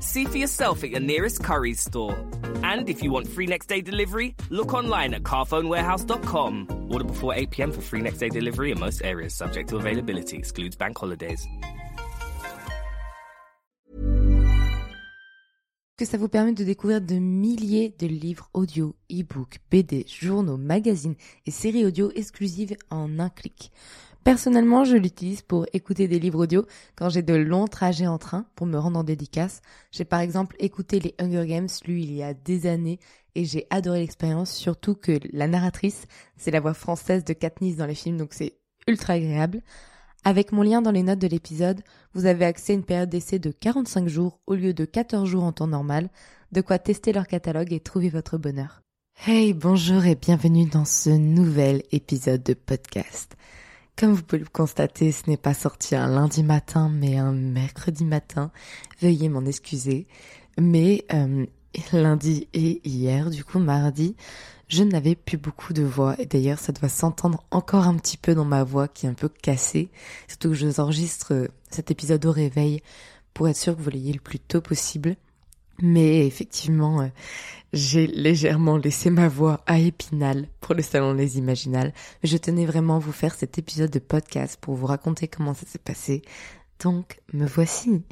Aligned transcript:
See 0.00 0.24
for 0.26 0.38
yourself 0.38 0.84
at 0.84 0.90
your 0.90 1.00
nearest 1.00 1.42
Curry's 1.42 1.80
store. 1.80 2.16
And 2.62 2.88
if 2.88 3.02
you 3.02 3.10
want 3.10 3.28
free 3.28 3.46
next 3.46 3.66
day 3.66 3.80
delivery, 3.80 4.34
look 4.50 4.74
online 4.74 5.14
at 5.14 5.22
carphonewarehouse.com. 5.22 6.86
Order 6.90 7.04
before 7.04 7.34
8 7.34 7.50
p.m. 7.50 7.72
for 7.72 7.80
free 7.80 8.02
next 8.02 8.18
day 8.18 8.28
delivery 8.28 8.70
in 8.70 8.78
most 8.78 9.02
areas, 9.04 9.34
subject 9.34 9.70
to 9.70 9.76
availability, 9.76 10.36
excludes 10.36 10.76
bank 10.76 10.98
holidays. 10.98 11.48
que 15.98 16.04
ça 16.04 16.16
vous 16.16 16.28
permet 16.28 16.52
de 16.52 16.62
découvrir 16.62 17.00
de 17.00 17.16
milliers 17.16 17.92
de 17.98 18.06
livres 18.06 18.48
audio, 18.54 18.94
e-books, 19.10 19.58
BD, 19.68 20.06
journaux, 20.06 20.56
magazines 20.56 21.16
et 21.44 21.50
séries 21.50 21.84
audio 21.84 22.12
exclusives 22.14 22.76
en 22.88 23.18
un 23.18 23.28
clic. 23.28 23.72
Personnellement, 24.24 24.84
je 24.84 24.96
l'utilise 24.96 25.42
pour 25.42 25.66
écouter 25.72 26.06
des 26.06 26.18
livres 26.18 26.42
audio 26.42 26.66
quand 26.96 27.08
j'ai 27.08 27.22
de 27.22 27.34
longs 27.34 27.66
trajets 27.66 28.06
en 28.06 28.18
train 28.18 28.46
pour 28.56 28.66
me 28.66 28.78
rendre 28.78 28.98
en 28.98 29.04
dédicace. 29.04 29.62
J'ai 29.90 30.04
par 30.04 30.20
exemple 30.20 30.56
écouté 30.58 31.00
les 31.00 31.14
Hunger 31.18 31.46
Games, 31.46 31.68
lu 31.86 32.00
il 32.00 32.12
y 32.12 32.22
a 32.22 32.34
des 32.34 32.66
années, 32.66 32.98
et 33.34 33.44
j'ai 33.44 33.66
adoré 33.70 34.00
l'expérience, 34.00 34.52
surtout 34.52 34.94
que 34.94 35.18
la 35.32 35.46
narratrice, 35.48 36.06
c'est 36.36 36.50
la 36.50 36.60
voix 36.60 36.74
française 36.74 37.24
de 37.24 37.32
Katniss 37.32 37.76
dans 37.76 37.86
les 37.86 37.94
films, 37.94 38.18
donc 38.18 38.34
c'est 38.34 38.58
ultra 38.86 39.14
agréable. 39.14 39.62
Avec 40.24 40.52
mon 40.52 40.62
lien 40.62 40.82
dans 40.82 40.90
les 40.90 41.04
notes 41.04 41.20
de 41.20 41.28
l'épisode, 41.28 41.80
vous 42.12 42.26
avez 42.26 42.44
accès 42.44 42.72
à 42.72 42.76
une 42.76 42.84
période 42.84 43.08
d'essai 43.08 43.38
de 43.38 43.50
45 43.50 44.08
jours 44.08 44.40
au 44.46 44.54
lieu 44.54 44.74
de 44.74 44.84
14 44.84 45.28
jours 45.28 45.44
en 45.44 45.52
temps 45.52 45.68
normal, 45.68 46.10
de 46.52 46.60
quoi 46.60 46.78
tester 46.78 47.12
leur 47.12 47.26
catalogue 47.26 47.72
et 47.72 47.80
trouver 47.80 48.08
votre 48.08 48.36
bonheur. 48.36 48.82
Hey, 49.26 49.52
bonjour 49.52 50.04
et 50.04 50.14
bienvenue 50.14 50.66
dans 50.66 50.84
ce 50.84 51.10
nouvel 51.10 51.82
épisode 51.92 52.42
de 52.42 52.54
podcast. 52.54 53.36
Comme 53.98 54.12
vous 54.12 54.22
pouvez 54.22 54.38
le 54.38 54.46
constater, 54.46 55.10
ce 55.10 55.28
n'est 55.28 55.36
pas 55.36 55.54
sorti 55.54 55.96
un 55.96 56.06
lundi 56.06 56.44
matin, 56.44 56.88
mais 56.88 57.16
un 57.16 57.32
mercredi 57.32 58.04
matin. 58.04 58.52
Veuillez 59.02 59.28
m'en 59.28 59.44
excuser. 59.44 60.06
Mais 60.56 61.04
euh, 61.12 61.46
lundi 61.92 62.46
et 62.54 62.80
hier, 62.88 63.28
du 63.28 63.42
coup 63.42 63.58
mardi, 63.58 64.14
je 64.68 64.84
n'avais 64.84 65.16
plus 65.16 65.36
beaucoup 65.36 65.72
de 65.72 65.82
voix 65.82 66.14
et 66.20 66.26
d'ailleurs 66.26 66.60
ça 66.60 66.70
doit 66.70 66.88
s'entendre 66.88 67.42
encore 67.50 67.88
un 67.88 67.96
petit 67.96 68.16
peu 68.16 68.36
dans 68.36 68.44
ma 68.44 68.62
voix 68.62 68.86
qui 68.86 69.06
est 69.06 69.08
un 69.08 69.14
peu 69.14 69.28
cassée, 69.28 69.90
surtout 70.28 70.50
que 70.50 70.54
je 70.54 70.68
vous 70.68 70.78
enregistre 70.78 71.34
euh, 71.34 71.48
cet 71.68 71.90
épisode 71.90 72.24
au 72.24 72.30
réveil 72.30 72.80
pour 73.34 73.48
être 73.48 73.56
sûr 73.56 73.76
que 73.76 73.82
vous 73.82 73.90
l'ayez 73.90 74.12
le 74.12 74.20
plus 74.20 74.38
tôt 74.38 74.60
possible. 74.60 75.16
Mais 75.80 76.26
effectivement, 76.26 77.02
euh, 77.02 77.08
j'ai 77.72 78.06
légèrement 78.06 78.76
laissé 78.76 79.10
ma 79.10 79.28
voix 79.28 79.62
à 79.66 79.78
Épinal 79.78 80.48
pour 80.60 80.74
le 80.74 80.82
salon 80.82 81.12
Les 81.12 81.38
Imaginales. 81.38 81.92
Je 82.24 82.36
tenais 82.36 82.66
vraiment 82.66 82.96
à 82.96 83.00
vous 83.00 83.12
faire 83.12 83.34
cet 83.34 83.58
épisode 83.58 83.90
de 83.90 83.98
podcast 83.98 84.58
pour 84.60 84.74
vous 84.74 84.86
raconter 84.86 85.28
comment 85.28 85.54
ça 85.54 85.66
s'est 85.66 85.78
passé. 85.78 86.22
Donc, 86.80 87.20
me 87.32 87.46
voici. 87.46 88.02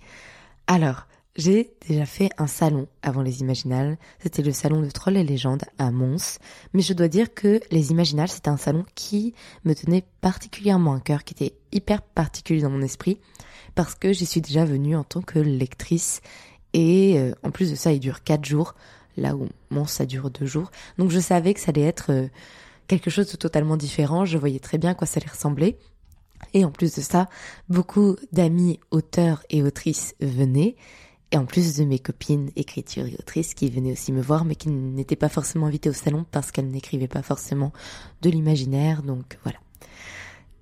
Alors, 0.67 1.07
j'ai 1.37 1.75
déjà 1.87 2.07
fait 2.07 2.31
un 2.39 2.47
salon 2.47 2.89
avant 3.03 3.21
les 3.21 3.41
Imaginales. 3.41 3.99
C'était 4.21 4.43
le 4.43 4.53
salon 4.53 4.81
de 4.81 4.91
Trolls 4.91 5.17
et 5.17 5.25
légendes 5.25 5.65
à 5.79 5.91
Mons. 5.91 6.39
Mais 6.73 6.83
je 6.83 6.95
dois 6.95 7.09
dire 7.09 7.35
que 7.35 7.61
les 7.71 7.91
Imaginales, 7.91 8.29
c'était 8.29 8.49
un 8.49 8.57
salon 8.57 8.85
qui 8.95 9.35
me 9.65 9.75
tenait 9.75 10.05
particulièrement 10.21 10.95
à 10.95 11.01
cœur, 11.01 11.25
qui 11.25 11.35
était 11.35 11.57
hyper 11.73 12.01
particulier 12.01 12.63
dans 12.63 12.71
mon 12.71 12.81
esprit, 12.81 13.19
parce 13.75 13.95
que 13.95 14.13
j'y 14.13 14.25
suis 14.25 14.41
déjà 14.41 14.65
venue 14.65 14.97
en 14.97 15.05
tant 15.05 15.21
que 15.21 15.39
lectrice. 15.39 16.23
Et 16.77 17.19
euh, 17.19 17.33
en 17.43 17.51
plus 17.51 17.71
de 17.71 17.75
ça, 17.75 17.91
il 17.93 18.01
dure 18.01 18.23
quatre 18.23 18.45
jours, 18.45 18.75
là 19.17 19.35
où 19.35 19.49
Mons, 19.71 19.87
ça 19.87 20.05
dure 20.05 20.31
deux 20.31 20.45
jours. 20.45 20.71
Donc 20.99 21.11
je 21.11 21.19
savais 21.19 21.55
que 21.55 21.61
ça 21.61 21.71
allait 21.71 21.81
être 21.81 22.13
euh, 22.13 22.29
quelque 22.87 23.09
chose 23.09 23.33
de 23.33 23.37
totalement 23.39 23.79
différent. 23.79 24.27
Je 24.27 24.37
voyais 24.37 24.59
très 24.59 24.77
bien 24.77 24.93
quoi 24.93 25.07
ça 25.07 25.19
allait 25.19 25.31
ressembler. 25.31 25.79
Et 26.53 26.67
en 26.67 26.71
plus 26.71 26.95
de 26.95 27.01
ça, 27.01 27.31
beaucoup 27.71 28.17
d'amis 28.31 28.79
auteurs 28.91 29.43
et 29.49 29.63
autrices 29.63 30.15
venaient. 30.21 30.77
Et 31.33 31.39
en 31.39 31.47
plus 31.47 31.79
de 31.79 31.85
mes 31.85 31.99
copines 31.99 32.51
écritures 32.57 33.07
et 33.07 33.17
autrices 33.19 33.55
qui 33.55 33.71
venaient 33.71 33.93
aussi 33.93 34.13
me 34.13 34.21
voir, 34.21 34.45
mais 34.45 34.55
qui 34.55 34.69
n'étaient 34.69 35.17
pas 35.17 35.31
forcément 35.31 35.67
invitées 35.67 35.89
au 35.89 35.95
salon 35.95 36.27
parce 36.31 36.53
qu'elles 36.53 36.71
n'écrivaient 36.71 37.09
pas 37.09 37.23
forcément 37.23 37.73
de 38.21 38.29
l'imaginaire, 38.29 39.03
donc 39.03 39.39
voilà. 39.45 39.59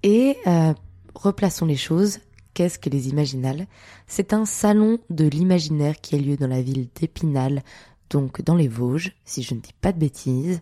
Et 0.05 0.37
euh, 0.47 0.75
replaçons 1.17 1.67
les 1.67 1.77
choses. 1.77 2.21
Qu'est-ce 2.55 2.79
que 2.79 2.89
les 2.89 3.09
Imaginales? 3.09 3.67
C'est 4.07 4.33
un 4.33 4.45
salon 4.45 4.99
de 5.11 5.27
l'imaginaire 5.27 6.01
qui 6.01 6.15
a 6.15 6.19
lieu 6.19 6.37
dans 6.37 6.47
la 6.47 6.63
ville 6.63 6.89
d'Épinal, 6.95 7.63
donc 8.11 8.43
dans 8.43 8.55
les 8.55 8.69
Vosges, 8.69 9.13
si 9.25 9.43
je 9.43 9.55
ne 9.55 9.61
dis 9.61 9.75
pas 9.81 9.93
de 9.93 9.99
bêtises, 9.99 10.61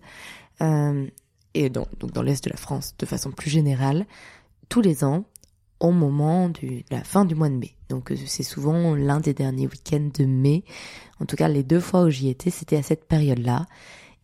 euh, 0.62 1.06
et 1.54 1.68
dans, 1.68 1.86
donc 2.00 2.12
dans 2.12 2.22
l'est 2.22 2.42
de 2.42 2.50
la 2.50 2.56
France 2.56 2.94
de 2.98 3.06
façon 3.06 3.30
plus 3.30 3.50
générale, 3.50 4.06
tous 4.68 4.80
les 4.80 5.04
ans, 5.04 5.24
au 5.80 5.90
moment 5.90 6.48
de 6.48 6.82
la 6.90 7.02
fin 7.02 7.24
du 7.24 7.34
mois 7.34 7.48
de 7.48 7.56
mai. 7.56 7.74
Donc 7.88 8.12
euh, 8.12 8.16
c'est 8.26 8.44
souvent 8.44 8.94
l'un 8.94 9.20
des 9.20 9.34
derniers 9.34 9.66
week-ends 9.66 10.08
de 10.18 10.24
mai. 10.24 10.64
En 11.20 11.26
tout 11.26 11.36
cas, 11.36 11.48
les 11.48 11.64
deux 11.64 11.80
fois 11.80 12.04
où 12.04 12.10
j'y 12.10 12.28
étais, 12.28 12.50
c'était 12.50 12.76
à 12.76 12.82
cette 12.82 13.04
période-là. 13.06 13.66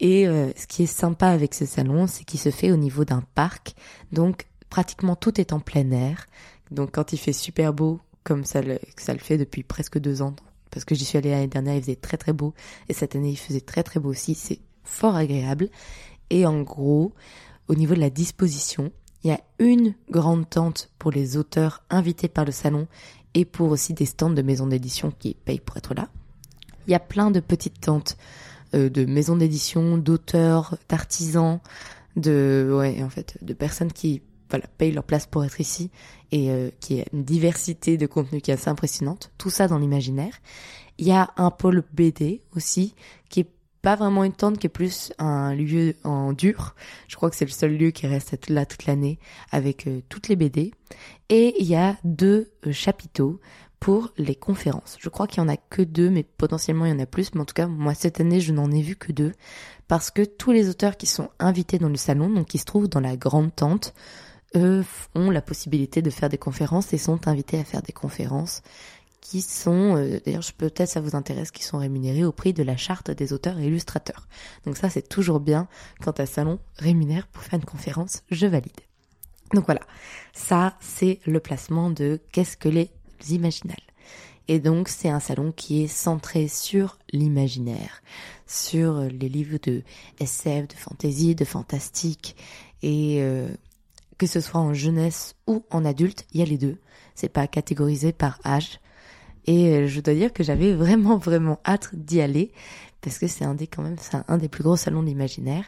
Et 0.00 0.28
euh, 0.28 0.50
ce 0.56 0.66
qui 0.68 0.84
est 0.84 0.86
sympa 0.86 1.28
avec 1.28 1.54
ce 1.54 1.66
salon, 1.66 2.06
c'est 2.06 2.24
qu'il 2.24 2.38
se 2.38 2.50
fait 2.50 2.70
au 2.70 2.76
niveau 2.76 3.04
d'un 3.04 3.22
parc. 3.34 3.74
Donc 4.12 4.46
pratiquement 4.70 5.16
tout 5.16 5.40
est 5.40 5.52
en 5.52 5.58
plein 5.60 5.90
air. 5.90 6.26
Donc 6.70 6.90
quand 6.92 7.12
il 7.12 7.18
fait 7.18 7.32
super 7.32 7.72
beau, 7.72 8.00
comme 8.24 8.44
ça 8.44 8.62
le, 8.62 8.78
ça 8.96 9.12
le 9.12 9.18
fait 9.18 9.38
depuis 9.38 9.62
presque 9.62 9.98
deux 9.98 10.22
ans, 10.22 10.34
parce 10.70 10.84
que 10.84 10.94
j'y 10.94 11.04
suis 11.04 11.18
allée 11.18 11.30
l'année 11.30 11.46
dernière, 11.46 11.76
il 11.76 11.82
faisait 11.82 11.96
très 11.96 12.16
très 12.16 12.32
beau. 12.32 12.54
Et 12.88 12.92
cette 12.92 13.16
année, 13.16 13.30
il 13.30 13.36
faisait 13.36 13.60
très 13.60 13.82
très 13.82 14.00
beau 14.00 14.10
aussi. 14.10 14.34
C'est 14.34 14.60
fort 14.84 15.16
agréable. 15.16 15.70
Et 16.30 16.46
en 16.46 16.62
gros, 16.62 17.12
au 17.68 17.74
niveau 17.74 17.94
de 17.94 18.00
la 18.00 18.10
disposition, 18.10 18.92
il 19.24 19.30
y 19.30 19.32
a 19.32 19.40
une 19.58 19.94
grande 20.10 20.48
tente 20.48 20.90
pour 20.98 21.10
les 21.10 21.36
auteurs 21.36 21.82
invités 21.90 22.28
par 22.28 22.44
le 22.44 22.52
salon 22.52 22.86
et 23.34 23.44
pour 23.44 23.70
aussi 23.70 23.94
des 23.94 24.06
stands 24.06 24.30
de 24.30 24.42
maisons 24.42 24.66
d'édition 24.66 25.12
qui 25.18 25.34
payent 25.34 25.60
pour 25.60 25.76
être 25.76 25.94
là. 25.94 26.08
Il 26.86 26.92
y 26.92 26.94
a 26.94 27.00
plein 27.00 27.30
de 27.30 27.40
petites 27.40 27.80
tentes 27.80 28.16
euh, 28.74 28.88
de 28.88 29.04
maisons 29.04 29.36
d'édition, 29.36 29.98
d'auteurs, 29.98 30.76
d'artisans, 30.88 31.60
de 32.16 32.74
ouais 32.76 33.02
en 33.02 33.10
fait 33.10 33.38
de 33.42 33.54
personnes 33.54 33.92
qui 33.92 34.22
voilà 34.50 34.66
payent 34.78 34.92
leur 34.92 35.04
place 35.04 35.26
pour 35.26 35.44
être 35.44 35.60
ici 35.60 35.90
et 36.32 36.50
euh, 36.50 36.70
qui 36.80 37.00
a 37.00 37.04
une 37.12 37.24
diversité 37.24 37.96
de 37.96 38.06
contenus 38.06 38.42
qui 38.42 38.50
est 38.50 38.54
assez 38.54 38.68
impressionnante. 38.68 39.30
Tout 39.38 39.50
ça 39.50 39.68
dans 39.68 39.78
l'imaginaire. 39.78 40.34
Il 40.98 41.06
y 41.06 41.12
a 41.12 41.30
un 41.36 41.50
pôle 41.50 41.84
BD 41.92 42.42
aussi 42.56 42.94
qui 43.28 43.40
est 43.40 43.50
pas 43.82 43.94
vraiment 43.94 44.24
une 44.24 44.32
tente 44.32 44.58
qui 44.58 44.66
est 44.66 44.70
plus 44.70 45.12
un 45.18 45.54
lieu 45.54 45.94
en 46.04 46.32
dur. 46.32 46.74
Je 47.06 47.16
crois 47.16 47.30
que 47.30 47.36
c'est 47.36 47.44
le 47.44 47.50
seul 47.50 47.76
lieu 47.76 47.90
qui 47.90 48.06
reste 48.06 48.48
là 48.48 48.66
toute 48.66 48.86
l'année 48.86 49.18
avec 49.50 49.86
euh, 49.86 50.00
toutes 50.08 50.28
les 50.28 50.36
BD. 50.36 50.72
Et 51.28 51.54
il 51.60 51.66
y 51.66 51.76
a 51.76 51.96
deux 52.04 52.50
euh, 52.66 52.72
chapiteaux 52.72 53.40
pour 53.80 54.10
les 54.16 54.34
conférences. 54.34 54.96
Je 54.98 55.08
crois 55.08 55.28
qu'il 55.28 55.38
y 55.40 55.46
en 55.46 55.48
a 55.48 55.56
que 55.56 55.82
deux, 55.82 56.10
mais 56.10 56.24
potentiellement 56.24 56.86
il 56.86 56.90
y 56.90 56.94
en 56.94 56.98
a 56.98 57.06
plus. 57.06 57.32
Mais 57.34 57.40
en 57.40 57.44
tout 57.44 57.54
cas, 57.54 57.68
moi 57.68 57.94
cette 57.94 58.20
année, 58.20 58.40
je 58.40 58.52
n'en 58.52 58.70
ai 58.72 58.82
vu 58.82 58.96
que 58.96 59.12
deux 59.12 59.32
parce 59.86 60.10
que 60.10 60.22
tous 60.22 60.52
les 60.52 60.68
auteurs 60.68 60.96
qui 60.96 61.06
sont 61.06 61.30
invités 61.38 61.78
dans 61.78 61.88
le 61.88 61.96
salon, 61.96 62.28
donc 62.28 62.48
qui 62.48 62.58
se 62.58 62.64
trouvent 62.64 62.88
dans 62.88 63.00
la 63.00 63.16
grande 63.16 63.54
tente, 63.54 63.94
eux 64.54 64.84
ont 65.14 65.30
la 65.30 65.42
possibilité 65.42 66.02
de 66.02 66.10
faire 66.10 66.28
des 66.28 66.38
conférences 66.38 66.92
et 66.92 66.98
sont 66.98 67.28
invités 67.28 67.58
à 67.58 67.64
faire 67.64 67.82
des 67.82 67.92
conférences 67.92 68.62
qui 69.20 69.42
sont, 69.42 69.96
euh, 69.96 70.20
d'ailleurs 70.24 70.44
peut-être 70.56 70.88
ça 70.88 71.00
vous 71.00 71.14
intéresse, 71.14 71.50
qui 71.50 71.62
sont 71.62 71.78
rémunérés 71.78 72.24
au 72.24 72.32
prix 72.32 72.52
de 72.52 72.62
la 72.62 72.76
charte 72.76 73.10
des 73.10 73.32
auteurs 73.32 73.58
et 73.58 73.66
illustrateurs. 73.66 74.26
Donc 74.64 74.76
ça 74.76 74.88
c'est 74.88 75.06
toujours 75.06 75.40
bien 75.40 75.68
quand 76.00 76.20
un 76.20 76.26
salon 76.26 76.58
rémunère 76.76 77.26
pour 77.26 77.42
faire 77.42 77.58
une 77.58 77.64
conférence, 77.64 78.22
je 78.30 78.46
valide. 78.46 78.80
Donc 79.52 79.66
voilà, 79.66 79.82
ça 80.32 80.76
c'est 80.80 81.20
le 81.26 81.40
placement 81.40 81.90
de 81.90 82.20
qu'est-ce 82.32 82.56
que 82.56 82.68
les 82.68 82.90
imaginales? 83.28 83.76
Et 84.46 84.60
donc 84.60 84.88
c'est 84.88 85.10
un 85.10 85.20
salon 85.20 85.52
qui 85.52 85.82
est 85.82 85.88
centré 85.88 86.48
sur 86.48 86.98
l'imaginaire, 87.12 88.02
sur 88.46 89.00
les 89.02 89.28
livres 89.28 89.58
de 89.62 89.82
SF, 90.20 90.68
de 90.68 90.74
fantasy, 90.74 91.34
de 91.34 91.44
fantastique 91.44 92.34
et 92.82 93.18
euh, 93.20 93.48
que 94.18 94.26
ce 94.26 94.40
soit 94.40 94.60
en 94.60 94.74
jeunesse 94.74 95.34
ou 95.46 95.64
en 95.70 95.84
adulte, 95.84 96.26
il 96.32 96.40
y 96.40 96.42
a 96.42 96.46
les 96.46 96.58
deux. 96.58 96.78
C'est 97.14 97.28
pas 97.28 97.46
catégorisé 97.46 98.12
par 98.12 98.38
âge. 98.44 98.80
Et 99.46 99.68
euh, 99.68 99.86
je 99.86 100.00
dois 100.00 100.14
dire 100.14 100.32
que 100.32 100.42
j'avais 100.42 100.74
vraiment 100.74 101.16
vraiment 101.16 101.60
hâte 101.64 101.94
d'y 101.94 102.20
aller 102.20 102.52
parce 103.00 103.18
que 103.18 103.26
c'est 103.26 103.44
un 103.44 103.54
des 103.54 103.66
quand 103.66 103.82
même 103.82 103.96
c'est 103.98 104.18
un 104.26 104.38
des 104.38 104.48
plus 104.48 104.62
gros 104.62 104.76
salons 104.76 105.02
de 105.02 105.06
l'imaginaire 105.06 105.64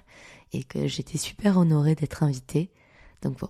et 0.52 0.64
que 0.64 0.86
j'étais 0.86 1.18
super 1.18 1.56
honorée 1.56 1.94
d'être 1.94 2.22
invitée. 2.22 2.70
Donc 3.22 3.38
bon, 3.38 3.48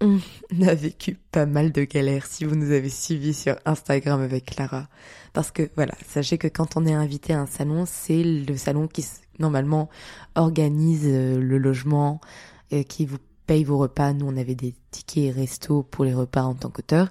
on 0.00 0.20
a 0.66 0.74
vécu 0.74 1.14
pas 1.30 1.46
mal 1.46 1.72
de 1.72 1.84
galères 1.84 2.26
si 2.26 2.44
vous 2.44 2.54
nous 2.54 2.70
avez 2.70 2.88
suivis 2.88 3.34
sur 3.34 3.56
Instagram 3.64 4.20
avec 4.20 4.46
Clara. 4.46 4.88
Parce 5.32 5.50
que 5.50 5.70
voilà, 5.76 5.94
sachez 6.06 6.38
que 6.38 6.48
quand 6.48 6.76
on 6.76 6.86
est 6.86 6.94
invité 6.94 7.32
à 7.32 7.40
un 7.40 7.46
salon, 7.46 7.84
c'est 7.86 8.22
le 8.22 8.56
salon 8.56 8.86
qui 8.86 9.04
normalement 9.38 9.88
organise 10.34 11.06
euh, 11.06 11.38
le 11.38 11.58
logement, 11.58 12.20
euh, 12.72 12.82
qui 12.82 13.06
vous 13.06 13.18
paye 13.48 13.64
vos 13.64 13.78
repas. 13.78 14.12
Nous, 14.12 14.26
on 14.26 14.36
avait 14.36 14.54
des 14.54 14.74
tickets 14.92 15.34
resto 15.34 15.82
pour 15.82 16.04
les 16.04 16.14
repas 16.14 16.42
en 16.42 16.54
tant 16.54 16.70
qu'auteur. 16.70 17.08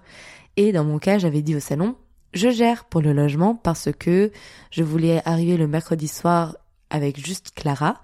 Et 0.55 0.71
dans 0.71 0.85
mon 0.85 0.99
cas, 0.99 1.17
j'avais 1.17 1.41
dit 1.41 1.55
au 1.55 1.59
salon, 1.59 1.95
je 2.33 2.49
gère 2.49 2.85
pour 2.85 3.01
le 3.01 3.11
logement 3.11 3.55
parce 3.55 3.89
que 3.91 4.31
je 4.71 4.83
voulais 4.83 5.21
arriver 5.25 5.57
le 5.57 5.67
mercredi 5.67 6.07
soir 6.07 6.55
avec 6.89 7.23
juste 7.23 7.51
Clara 7.55 8.01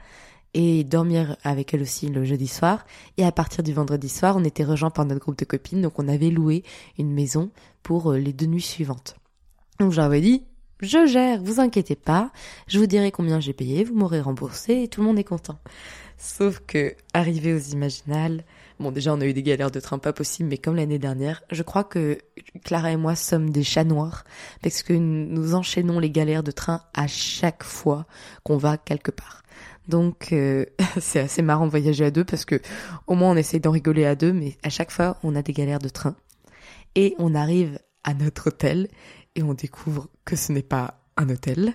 et 0.54 0.84
dormir 0.84 1.38
avec 1.44 1.74
elle 1.74 1.84
aussi 1.84 2.08
le 2.08 2.26
jeudi 2.26 2.48
soir. 2.48 2.86
Et 3.18 3.24
à 3.24 3.32
partir 3.32 3.64
du 3.64 3.74
vendredi 3.74 4.10
soir, 4.10 4.36
on 4.36 4.44
était 4.44 4.64
rejoint 4.64 4.90
par 4.90 5.06
notre 5.06 5.22
groupe 5.22 5.38
de 5.38 5.46
copines, 5.46 5.82
donc 5.82 6.00
on 6.00 6.08
avait 6.08 6.30
loué 6.30 6.64
une 6.98 7.12
maison 7.12 7.52
pour 7.84 8.12
euh, 8.12 8.18
les 8.18 8.34
deux 8.34 8.46
nuits 8.46 8.62
suivantes. 8.62 9.16
Donc 9.80 9.92
j'avais 9.92 10.22
dit, 10.22 10.44
je 10.84 11.06
gère, 11.06 11.42
vous 11.42 11.60
inquiétez 11.60 11.96
pas, 11.96 12.32
je 12.68 12.78
vous 12.78 12.86
dirai 12.86 13.12
combien 13.12 13.40
j'ai 13.40 13.54
payé, 13.54 13.84
vous 13.84 13.96
m'aurez 13.96 14.22
remboursé 14.22 14.84
et 14.84 14.88
tout 14.88 15.02
le 15.02 15.08
monde 15.08 15.20
est 15.20 15.24
content. 15.24 15.58
Sauf 16.18 16.62
que, 16.66 16.96
arrivé 17.14 17.54
aux 17.54 17.60
Imaginales, 17.60 18.44
bon 18.80 18.92
déjà 18.92 19.14
on 19.14 19.22
a 19.22 19.26
eu 19.26 19.34
des 19.34 19.44
galères 19.44 19.72
de 19.72 19.80
train 19.80 19.98
pas 19.98 20.14
possibles, 20.14 20.50
mais 20.50 20.58
comme 20.58 20.76
l'année 20.76 21.00
dernière, 21.00 21.42
je 21.52 21.64
crois 21.64 21.84
que 21.84 22.18
Clara 22.64 22.92
et 22.92 22.98
moi 22.98 23.16
sommes 23.16 23.50
des 23.50 23.64
chats 23.64 23.84
noirs, 23.84 24.24
parce 24.62 24.84
que 24.84 24.94
nous 24.94 25.56
enchaînons 25.56 26.00
les 26.00 26.12
galères 26.12 26.44
de 26.44 26.52
train 26.52 26.82
à 26.94 27.08
chaque 27.08 27.64
fois 27.64 28.06
qu'on 28.44 28.58
va 28.58 28.78
quelque 28.78 29.12
part. 29.12 29.44
Donc 29.88 30.32
euh, 30.32 30.66
c'est 31.00 31.20
assez 31.20 31.42
marrant 31.42 31.66
de 31.66 31.72
voyager 31.72 32.06
à 32.06 32.12
deux 32.12 32.24
parce 32.24 32.46
que 32.46 32.62
au 33.08 33.16
moins 33.16 33.32
on 33.32 33.36
essaie 33.36 33.60
d'en 33.60 33.72
rigoler 33.72 34.06
à 34.06 34.16
deux, 34.16 34.34
mais 34.34 34.58
à 34.64 34.70
chaque 34.70 34.92
fois 34.92 35.18
on 35.24 35.36
a 35.36 35.42
des 35.42 35.54
galères 35.54 35.80
de 35.80 35.90
train. 35.90 36.16
Et 36.96 37.16
on 37.18 37.36
arrive 37.36 37.80
à 38.04 38.14
notre 38.14 38.48
hôtel 38.48 38.88
et 39.36 39.44
on 39.44 39.54
découvre 39.54 40.08
que 40.26 40.36
ce 40.36 40.52
n'est 40.52 40.64
pas 40.64 41.00
un 41.18 41.30
hôtel, 41.30 41.74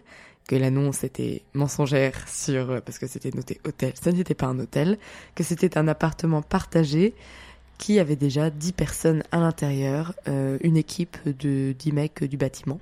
que 0.49 0.57
l'annonce 0.57 1.05
était 1.05 1.43
mensongère 1.55 2.27
sur 2.29 2.83
parce 2.83 2.99
que 2.99 3.07
c'était 3.07 3.31
noté 3.31 3.61
hôtel, 3.67 3.93
ça 4.01 4.13
n'était 4.13 4.35
pas 4.35 4.47
un 4.47 4.59
hôtel, 4.59 4.99
que 5.35 5.45
c'était 5.45 5.77
un 5.77 5.89
appartement 5.89 6.43
partagé 6.43 7.15
qui 7.77 7.99
avait 8.01 8.17
déjà 8.17 8.51
10 8.51 8.73
personnes 8.73 9.23
à 9.31 9.39
l'intérieur, 9.39 10.15
euh, 10.27 10.59
une 10.63 10.77
équipe 10.77 11.17
de 11.27 11.73
10 11.79 11.93
mecs 11.93 12.25
du 12.25 12.37
bâtiment 12.37 12.81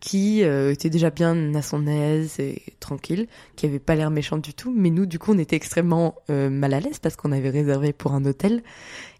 qui 0.00 0.44
euh, 0.44 0.72
était 0.72 0.90
déjà 0.90 1.10
bien 1.10 1.54
à 1.54 1.62
son 1.62 1.86
aise 1.86 2.38
et 2.38 2.62
tranquille, 2.78 3.26
qui 3.56 3.66
avait 3.66 3.80
pas 3.80 3.96
l'air 3.96 4.10
méchante 4.10 4.42
du 4.42 4.54
tout, 4.54 4.72
mais 4.76 4.90
nous 4.90 5.06
du 5.06 5.18
coup 5.18 5.32
on 5.32 5.38
était 5.38 5.56
extrêmement 5.56 6.14
euh, 6.30 6.50
mal 6.50 6.72
à 6.74 6.80
l'aise 6.80 7.00
parce 7.00 7.16
qu'on 7.16 7.32
avait 7.32 7.50
réservé 7.50 7.92
pour 7.92 8.12
un 8.12 8.24
hôtel 8.24 8.62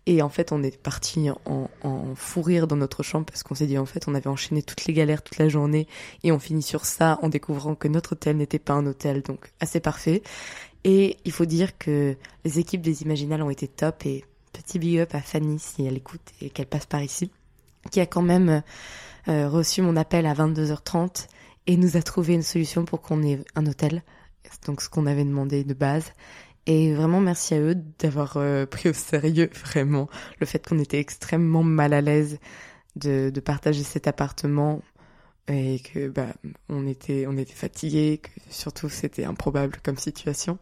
et 0.08 0.22
en 0.22 0.28
fait 0.28 0.52
on 0.52 0.62
est 0.62 0.76
parti 0.76 1.28
en, 1.44 1.70
en 1.82 2.14
fou 2.14 2.42
rire 2.42 2.66
dans 2.66 2.76
notre 2.76 3.02
chambre 3.02 3.26
parce 3.26 3.42
qu'on 3.42 3.54
s'est 3.54 3.66
dit 3.66 3.78
en 3.78 3.86
fait 3.86 4.08
on 4.08 4.14
avait 4.14 4.28
enchaîné 4.28 4.62
toutes 4.62 4.86
les 4.86 4.94
galères 4.94 5.22
toute 5.22 5.38
la 5.38 5.48
journée 5.48 5.86
et 6.24 6.32
on 6.32 6.38
finit 6.38 6.62
sur 6.62 6.84
ça 6.86 7.18
en 7.22 7.28
découvrant 7.28 7.74
que 7.74 7.88
notre 7.88 8.12
hôtel 8.12 8.36
n'était 8.38 8.58
pas 8.58 8.72
un 8.72 8.86
hôtel. 8.86 9.22
Donc 9.22 9.52
assez 9.60 9.80
parfait. 9.80 10.22
Et 10.84 11.18
il 11.24 11.32
faut 11.32 11.44
dire 11.44 11.76
que 11.76 12.16
les 12.44 12.58
équipes 12.58 12.80
des 12.80 13.02
Imaginales 13.02 13.42
ont 13.42 13.50
été 13.50 13.68
top 13.68 14.06
et 14.06 14.24
petit 14.52 14.78
big 14.78 14.98
up 14.98 15.14
à 15.14 15.20
Fanny 15.20 15.58
si 15.58 15.84
elle 15.84 15.96
écoute 15.96 16.22
et 16.40 16.50
qu'elle 16.50 16.66
passe 16.66 16.86
par 16.86 17.02
ici 17.02 17.30
qui 17.90 18.00
a 18.00 18.06
quand 18.06 18.22
même 18.22 18.62
euh, 19.28 19.48
reçu 19.48 19.82
mon 19.82 19.96
appel 19.96 20.26
à 20.26 20.34
22h30 20.34 21.26
et 21.66 21.76
nous 21.76 21.96
a 21.96 22.02
trouvé 22.02 22.34
une 22.34 22.42
solution 22.42 22.84
pour 22.84 23.00
qu'on 23.00 23.22
ait 23.22 23.40
un 23.54 23.66
hôtel, 23.66 24.02
donc 24.66 24.80
ce 24.80 24.88
qu'on 24.88 25.06
avait 25.06 25.24
demandé 25.24 25.64
de 25.64 25.74
base. 25.74 26.12
Et 26.68 26.92
vraiment 26.92 27.20
merci 27.20 27.54
à 27.54 27.60
eux 27.60 27.74
d'avoir 27.98 28.36
euh, 28.36 28.66
pris 28.66 28.90
au 28.90 28.92
sérieux 28.92 29.48
vraiment 29.64 30.06
le 30.38 30.44
fait 30.44 30.64
qu'on 30.64 30.78
était 30.78 30.98
extrêmement 30.98 31.62
mal 31.62 31.94
à 31.94 32.02
l'aise 32.02 32.38
de, 32.94 33.32
partager 33.40 33.82
cet 33.82 34.06
appartement 34.06 34.82
et 35.46 35.78
que 35.80 36.08
bah 36.08 36.26
on 36.68 36.86
était 36.86 37.26
on 37.26 37.38
était 37.38 37.54
fatigué, 37.54 38.20
que 38.22 38.28
surtout 38.50 38.90
c'était 38.90 39.24
improbable 39.24 39.78
comme 39.82 39.96
situation. 39.96 40.58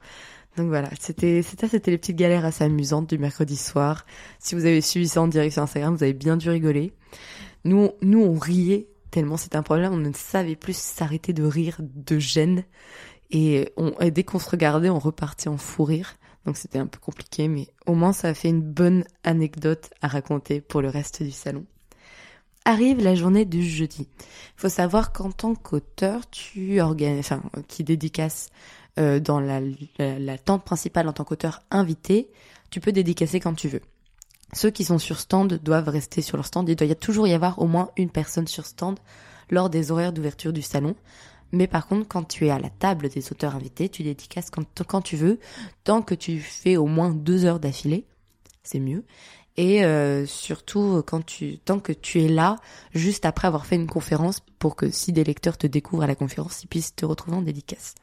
Donc 0.57 0.69
voilà, 0.69 0.91
c'était 1.01 1.43
c'était 1.43 1.67
c'était 1.67 1.91
les 1.91 1.99
petites 1.99 2.17
galères 2.17 2.45
assez 2.45 2.63
amusantes 2.63 3.09
du 3.11 3.19
mercredi 3.19 3.57
soir. 3.57 4.07
Si 4.39 4.55
vous 4.55 4.65
avez 4.65 4.83
suivi 4.83 5.09
ça 5.09 5.23
en 5.23 5.27
direct 5.27 5.55
sur 5.55 5.63
Instagram, 5.63 5.97
vous 5.97 6.05
avez 6.05 6.13
bien 6.13 6.37
dû 6.37 6.51
rigoler. 6.51 6.93
Nous, 7.65 7.91
nous, 8.01 8.23
on 8.23 8.39
riait 8.39 8.87
tellement 9.11 9.37
c'était 9.37 9.57
un 9.57 9.63
problème, 9.65 9.93
on 9.93 9.97
ne 9.97 10.13
savait 10.13 10.57
plus 10.57 10.77
s'arrêter 10.77 11.33
de 11.33 11.43
rire 11.43 11.79
de 11.81 12.19
gêne. 12.21 12.63
Et, 13.31 13.73
dès 14.13 14.25
qu'on 14.25 14.39
se 14.39 14.51
regardait, 14.51 14.91
on 14.91 14.99
repartait 14.99 15.49
en 15.49 15.57
fou 15.57 15.85
rire. 15.85 16.15
Donc 16.45 16.57
c'était 16.57 16.79
un 16.79 16.87
peu 16.87 17.01
compliqué, 17.01 17.49
mais 17.49 17.69
au 17.87 17.95
moins 17.95 18.13
ça 18.13 18.29
a 18.29 18.35
fait 18.35 18.49
une 18.49 18.63
bonne 18.63 19.05
anecdote 19.25 19.91
à 20.01 20.07
raconter 20.07 20.61
pour 20.61 20.81
le 20.81 20.89
reste 20.89 21.25
du 21.25 21.33
salon. 21.33 21.65
Arrive 22.65 23.03
la 23.03 23.17
journée 23.17 23.45
du 23.45 23.65
jeudi. 23.65 24.09
Il 24.19 24.61
faut 24.61 24.69
savoir 24.69 25.13
qu'en 25.13 25.33
tant 25.33 25.57
qu'auteur, 25.57 26.29
tu 26.31 26.81
organises, 26.81 27.21
enfin, 27.21 27.43
qui 27.67 27.83
dédicace 27.83 28.51
euh, 28.99 29.19
dans 29.19 29.41
la 29.41 30.39
tente 30.39 30.65
principale 30.65 31.09
en 31.09 31.13
tant 31.13 31.25
qu'auteur 31.25 31.63
invité, 31.71 32.31
tu 32.71 32.81
peux 32.81 32.93
dédicacer 32.93 33.41
quand 33.41 33.55
tu 33.55 33.69
veux. 33.69 33.83
Ceux 34.53 34.71
qui 34.71 34.85
sont 34.85 34.99
sur 34.99 35.19
stand 35.19 35.55
doivent 35.63 35.89
rester 35.89 36.23
sur 36.23 36.37
leur 36.37 36.47
stand. 36.47 36.69
Il 36.69 36.77
doit 36.77 36.87
y 36.87 36.97
toujours 36.97 37.27
y 37.27 37.35
avoir 37.35 37.59
au 37.59 37.67
moins 37.67 37.91
une 37.97 38.11
personne 38.11 38.47
sur 38.47 38.67
stand 38.67 38.99
lors 39.51 39.71
des 39.71 39.91
horaires 39.91 40.13
d'ouverture 40.13 40.53
du 40.53 40.63
salon. 40.63 40.95
Mais 41.53 41.67
par 41.67 41.87
contre, 41.87 42.09
quand 42.09 42.25
tu 42.25 42.47
es 42.47 42.51
à 42.51 42.59
la 42.59 42.71
table 42.71 43.09
des 43.09 43.33
auteurs 43.33 43.55
invités, 43.55 43.89
tu 43.89 44.03
dédicaces 44.03 44.51
quand, 44.51 45.03
tu 45.03 45.17
veux, 45.17 45.39
tant 45.85 46.03
que 46.03 46.15
tu 46.15 46.41
fais 46.41 46.77
au 46.77 46.87
moins 46.87 47.11
deux 47.11 47.45
heures 47.45 47.61
d'affilée, 47.61 48.05
c'est 48.63 48.81
mieux. 48.81 49.05
Et 49.57 49.85
euh, 49.85 50.27
surtout 50.27 51.03
quand 51.07 51.25
tu, 51.25 51.59
tant 51.59 51.79
que 51.79 51.93
tu 51.93 52.21
es 52.23 52.29
là, 52.29 52.57
juste 52.95 53.25
après 53.25 53.49
avoir 53.49 53.65
fait 53.65 53.77
une 53.77 53.87
conférence, 53.87 54.41
pour 54.59 54.77
que 54.77 54.91
si 54.91 55.13
des 55.13 55.25
lecteurs 55.25 55.57
te 55.57 55.67
découvrent 55.67 56.03
à 56.03 56.07
la 56.07 56.15
conférence, 56.15 56.63
ils 56.63 56.67
puissent 56.67 56.95
te 56.95 57.07
retrouver 57.07 57.37
en 57.37 57.43
dédicace. 57.43 57.95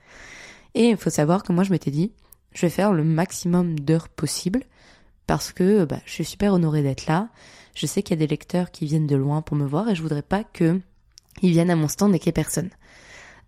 Et 0.73 0.89
il 0.89 0.97
faut 0.97 1.09
savoir 1.09 1.43
que 1.43 1.51
moi, 1.53 1.63
je 1.63 1.71
m'étais 1.71 1.91
dit, 1.91 2.11
je 2.53 2.61
vais 2.61 2.69
faire 2.69 2.93
le 2.93 3.03
maximum 3.03 3.79
d'heures 3.79 4.09
possible 4.09 4.63
parce 5.27 5.51
que 5.51 5.85
bah, 5.85 5.99
je 6.05 6.11
suis 6.11 6.25
super 6.25 6.53
honorée 6.53 6.83
d'être 6.83 7.07
là. 7.07 7.29
Je 7.75 7.85
sais 7.85 8.03
qu'il 8.03 8.11
y 8.15 8.19
a 8.19 8.25
des 8.25 8.27
lecteurs 8.27 8.71
qui 8.71 8.85
viennent 8.85 9.07
de 9.07 9.15
loin 9.15 9.41
pour 9.41 9.57
me 9.57 9.65
voir 9.65 9.89
et 9.89 9.95
je 9.95 10.01
voudrais 10.01 10.21
pas 10.21 10.43
que 10.43 10.79
ils 11.41 11.51
viennent 11.51 11.71
à 11.71 11.75
mon 11.75 11.87
stand 11.87 12.13
et 12.13 12.19
qu'il 12.19 12.27
y 12.27 12.29
ait 12.29 12.33
personne. 12.33 12.69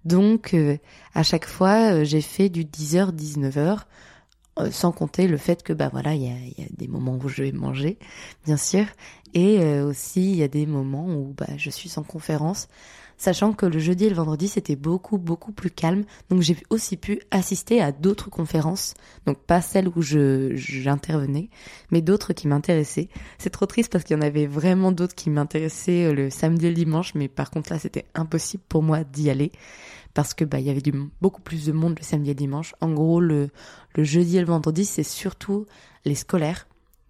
Donc 0.05 0.53
euh, 0.53 0.77
à 1.13 1.23
chaque 1.23 1.47
fois, 1.47 1.93
euh, 1.93 2.03
j'ai 2.03 2.21
fait 2.21 2.49
du 2.49 2.63
10h 2.63 3.11
19h 3.11 3.79
euh, 4.59 4.71
sans 4.71 4.91
compter 4.91 5.27
le 5.27 5.37
fait 5.37 5.63
que 5.63 5.73
bah 5.73 5.89
voilà, 5.91 6.13
il 6.13 6.23
y 6.23 6.29
a, 6.29 6.67
des 6.77 6.87
moments 6.87 7.17
où 7.21 7.27
je 7.27 7.43
vais 7.43 7.51
manger, 7.51 7.97
bien 8.45 8.57
sûr, 8.57 8.85
et 9.33 9.81
aussi 9.81 10.31
il 10.31 10.37
y 10.37 10.43
a 10.43 10.47
des 10.47 10.65
moments 10.65 11.07
où 11.07 11.33
bah 11.37 11.47
je 11.57 11.69
suis 11.69 11.91
en 11.97 12.03
conférence 12.03 12.69
sachant 13.17 13.53
que 13.53 13.65
le 13.65 13.79
jeudi 13.79 14.05
et 14.05 14.09
le 14.09 14.15
vendredi 14.15 14.47
c'était 14.47 14.75
beaucoup 14.75 15.17
beaucoup 15.17 15.51
plus 15.51 15.71
calme, 15.71 16.03
donc 16.29 16.41
j'ai 16.41 16.57
aussi 16.69 16.97
pu 16.97 17.19
assister 17.31 17.81
à 17.81 17.91
d'autres 17.91 18.29
conférences, 18.29 18.93
donc 19.25 19.37
pas 19.39 19.61
celles 19.61 19.87
où 19.87 20.01
je 20.01 20.51
j'intervenais, 20.55 21.49
mais 21.91 22.01
d'autres 22.01 22.33
qui 22.33 22.47
m'intéressaient. 22.47 23.09
C'est 23.37 23.49
trop 23.49 23.65
triste 23.65 23.91
parce 23.91 24.03
qu'il 24.03 24.15
y 24.15 24.19
en 24.19 24.23
avait 24.23 24.47
vraiment 24.47 24.91
d'autres 24.91 25.15
qui 25.15 25.29
m'intéressaient 25.29 26.05
euh, 26.05 26.13
le 26.13 26.29
samedi 26.29 26.67
et 26.67 26.69
le 26.69 26.75
dimanche, 26.75 27.15
mais 27.15 27.27
par 27.27 27.51
contre 27.51 27.71
là 27.71 27.79
c'était 27.79 28.05
impossible 28.15 28.63
pour 28.67 28.83
moi 28.83 29.03
d'y 29.03 29.29
aller 29.29 29.51
parce 30.13 30.33
que 30.33 30.45
bah 30.45 30.59
il 30.59 30.65
y 30.65 30.69
avait 30.69 30.81
du, 30.81 30.93
beaucoup 31.21 31.41
plus 31.41 31.65
de 31.65 31.71
monde 31.71 31.95
le 31.99 32.03
samedi 32.03 32.29
et 32.29 32.33
le 32.33 32.37
dimanche. 32.37 32.73
En 32.81 32.91
gros 32.91 33.19
le 33.19 33.49
le 33.95 34.03
jeudi 34.03 34.37
et 34.37 34.41
le 34.41 34.47
vendredi 34.47 34.85
c'est 34.85 35.03
surtout 35.03 35.65
les 36.05 36.15
scolaires 36.15 36.67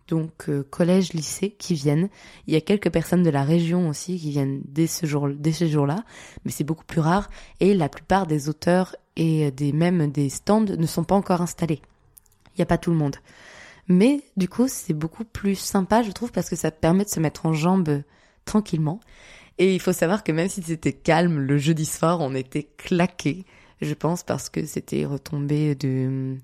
donc 0.07 0.49
euh, 0.49 0.63
collège, 0.69 1.13
lycée 1.13 1.51
qui 1.51 1.73
viennent. 1.73 2.09
Il 2.47 2.53
y 2.53 2.57
a 2.57 2.61
quelques 2.61 2.91
personnes 2.91 3.23
de 3.23 3.29
la 3.29 3.43
région 3.43 3.89
aussi 3.89 4.19
qui 4.19 4.31
viennent 4.31 4.61
dès 4.65 4.87
ce 4.87 5.05
jour, 5.05 5.29
dès 5.29 5.51
ce 5.51 5.67
jour-là, 5.67 6.03
mais 6.43 6.51
c'est 6.51 6.63
beaucoup 6.63 6.85
plus 6.85 7.01
rare. 7.01 7.29
Et 7.59 7.73
la 7.73 7.89
plupart 7.89 8.27
des 8.27 8.49
auteurs 8.49 8.95
et 9.15 9.51
des 9.51 9.71
même 9.71 10.11
des 10.11 10.29
stands 10.29 10.61
ne 10.61 10.85
sont 10.85 11.03
pas 11.03 11.15
encore 11.15 11.41
installés. 11.41 11.81
Il 12.53 12.59
n'y 12.59 12.63
a 12.63 12.67
pas 12.67 12.77
tout 12.77 12.91
le 12.91 12.97
monde. 12.97 13.15
Mais 13.87 14.23
du 14.37 14.49
coup, 14.49 14.67
c'est 14.67 14.93
beaucoup 14.93 15.25
plus 15.25 15.55
sympa, 15.55 16.01
je 16.01 16.11
trouve, 16.11 16.31
parce 16.31 16.49
que 16.49 16.55
ça 16.55 16.71
permet 16.71 17.05
de 17.05 17.09
se 17.09 17.19
mettre 17.19 17.45
en 17.45 17.53
jambes 17.53 18.01
tranquillement. 18.45 18.99
Et 19.57 19.73
il 19.73 19.79
faut 19.79 19.93
savoir 19.93 20.23
que 20.23 20.31
même 20.31 20.49
si 20.49 20.61
c'était 20.61 20.93
calme 20.93 21.39
le 21.39 21.57
jeudi 21.57 21.85
soir, 21.85 22.19
on 22.21 22.35
était 22.35 22.67
claqués 22.77 23.45
je 23.85 23.93
pense, 23.93 24.23
parce 24.23 24.49
que 24.49 24.65
c'était 24.65 25.05
retombé 25.05 25.75
de, 25.75 26.35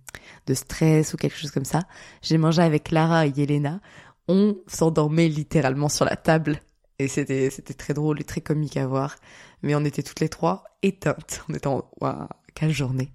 de 0.47 0.53
stress 0.53 1.13
ou 1.13 1.17
quelque 1.17 1.37
chose 1.37 1.51
comme 1.51 1.65
ça. 1.65 1.81
J'ai 2.21 2.37
mangé 2.37 2.61
avec 2.61 2.85
Clara 2.85 3.25
et 3.27 3.31
Yelena. 3.31 3.81
On 4.27 4.57
s'endormait 4.67 5.27
littéralement 5.27 5.89
sur 5.89 6.05
la 6.05 6.15
table. 6.15 6.61
Et 6.99 7.07
c'était, 7.07 7.49
c'était 7.49 7.73
très 7.73 7.93
drôle 7.93 8.21
et 8.21 8.23
très 8.23 8.41
comique 8.41 8.77
à 8.77 8.85
voir. 8.85 9.15
Mais 9.63 9.75
on 9.75 9.83
était 9.83 10.03
toutes 10.03 10.19
les 10.19 10.29
trois 10.29 10.63
éteintes. 10.83 11.43
On 11.49 11.53
était 11.53 11.67
en, 11.67 11.83
waouh, 11.99 12.27
quelle 12.53 12.71
journée. 12.71 13.11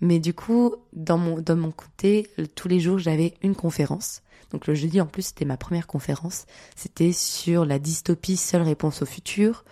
Mais 0.00 0.18
du 0.18 0.34
coup, 0.34 0.74
dans 0.92 1.18
mon, 1.18 1.40
dans 1.40 1.56
mon 1.56 1.72
côté, 1.72 2.28
tous 2.54 2.68
les 2.68 2.80
jours, 2.80 2.98
j'avais 2.98 3.34
une 3.42 3.54
conférence. 3.54 4.22
Donc 4.50 4.66
le 4.66 4.74
jeudi, 4.74 5.00
en 5.00 5.06
plus, 5.06 5.22
c'était 5.22 5.44
ma 5.44 5.56
première 5.56 5.86
conférence. 5.86 6.46
C'était 6.76 7.12
sur 7.12 7.64
la 7.64 7.78
dystopie, 7.78 8.36
seule 8.36 8.62
réponse 8.62 9.02
au 9.02 9.06
futur. 9.06 9.64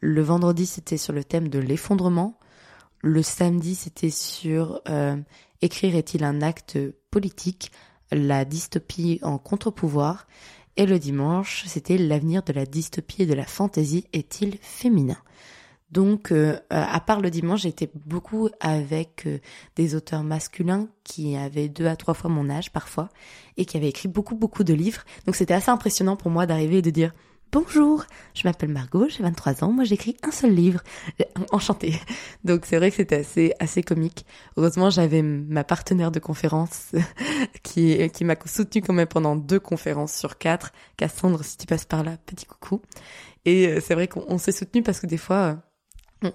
Le 0.00 0.22
vendredi, 0.22 0.66
c'était 0.66 0.96
sur 0.96 1.12
le 1.12 1.24
thème 1.24 1.48
de 1.48 1.58
l'effondrement. 1.58 2.38
Le 3.02 3.22
samedi, 3.22 3.74
c'était 3.74 4.10
sur 4.10 4.80
euh, 4.88 5.16
écrire 5.60 5.96
est-il 5.96 6.22
un 6.22 6.40
acte 6.40 6.78
politique, 7.10 7.72
la 8.12 8.44
dystopie 8.44 9.18
en 9.22 9.38
contre-pouvoir. 9.38 10.28
Et 10.76 10.86
le 10.86 11.00
dimanche, 11.00 11.64
c'était 11.66 11.98
l'avenir 11.98 12.44
de 12.44 12.52
la 12.52 12.64
dystopie 12.64 13.22
et 13.22 13.26
de 13.26 13.34
la 13.34 13.44
fantaisie 13.44 14.06
est-il 14.12 14.56
féminin? 14.62 15.18
Donc, 15.90 16.30
euh, 16.30 16.58
à 16.70 17.00
part 17.00 17.20
le 17.20 17.28
dimanche, 17.28 17.62
j'étais 17.62 17.90
beaucoup 18.06 18.48
avec 18.60 19.26
euh, 19.26 19.40
des 19.76 19.94
auteurs 19.94 20.22
masculins 20.22 20.88
qui 21.04 21.36
avaient 21.36 21.68
deux 21.68 21.86
à 21.86 21.96
trois 21.96 22.14
fois 22.14 22.30
mon 22.30 22.48
âge 22.48 22.72
parfois 22.72 23.10
et 23.58 23.66
qui 23.66 23.76
avaient 23.76 23.90
écrit 23.90 24.08
beaucoup, 24.08 24.36
beaucoup 24.36 24.64
de 24.64 24.72
livres. 24.72 25.02
Donc, 25.26 25.34
c'était 25.34 25.54
assez 25.54 25.70
impressionnant 25.70 26.16
pour 26.16 26.30
moi 26.30 26.46
d'arriver 26.46 26.78
et 26.78 26.82
de 26.82 26.90
dire 26.90 27.12
Bonjour, 27.52 28.06
je 28.32 28.48
m'appelle 28.48 28.70
Margot, 28.70 29.10
j'ai 29.10 29.22
23 29.22 29.62
ans, 29.62 29.72
moi 29.72 29.84
j'écris 29.84 30.16
un 30.22 30.30
seul 30.30 30.54
livre. 30.54 30.80
Euh, 31.20 31.24
Enchantée. 31.50 32.00
Donc 32.44 32.64
c'est 32.64 32.78
vrai 32.78 32.88
que 32.88 32.96
c'était 32.96 33.16
assez 33.16 33.52
assez 33.60 33.82
comique. 33.82 34.24
Heureusement, 34.56 34.88
j'avais 34.88 35.20
ma 35.20 35.62
partenaire 35.62 36.10
de 36.10 36.18
conférence 36.18 36.92
qui 37.62 38.08
qui 38.08 38.24
m'a 38.24 38.36
soutenue 38.46 38.82
quand 38.82 38.94
même 38.94 39.06
pendant 39.06 39.36
deux 39.36 39.60
conférences 39.60 40.14
sur 40.14 40.38
quatre. 40.38 40.72
Cassandre, 40.96 41.44
si 41.44 41.58
tu 41.58 41.66
passes 41.66 41.84
par 41.84 42.02
là, 42.02 42.16
petit 42.24 42.46
coucou. 42.46 42.80
Et 43.44 43.80
c'est 43.82 43.92
vrai 43.92 44.08
qu'on 44.08 44.38
s'est 44.38 44.52
soutenu 44.52 44.82
parce 44.82 45.00
que 45.00 45.06
des 45.06 45.18
fois 45.18 45.58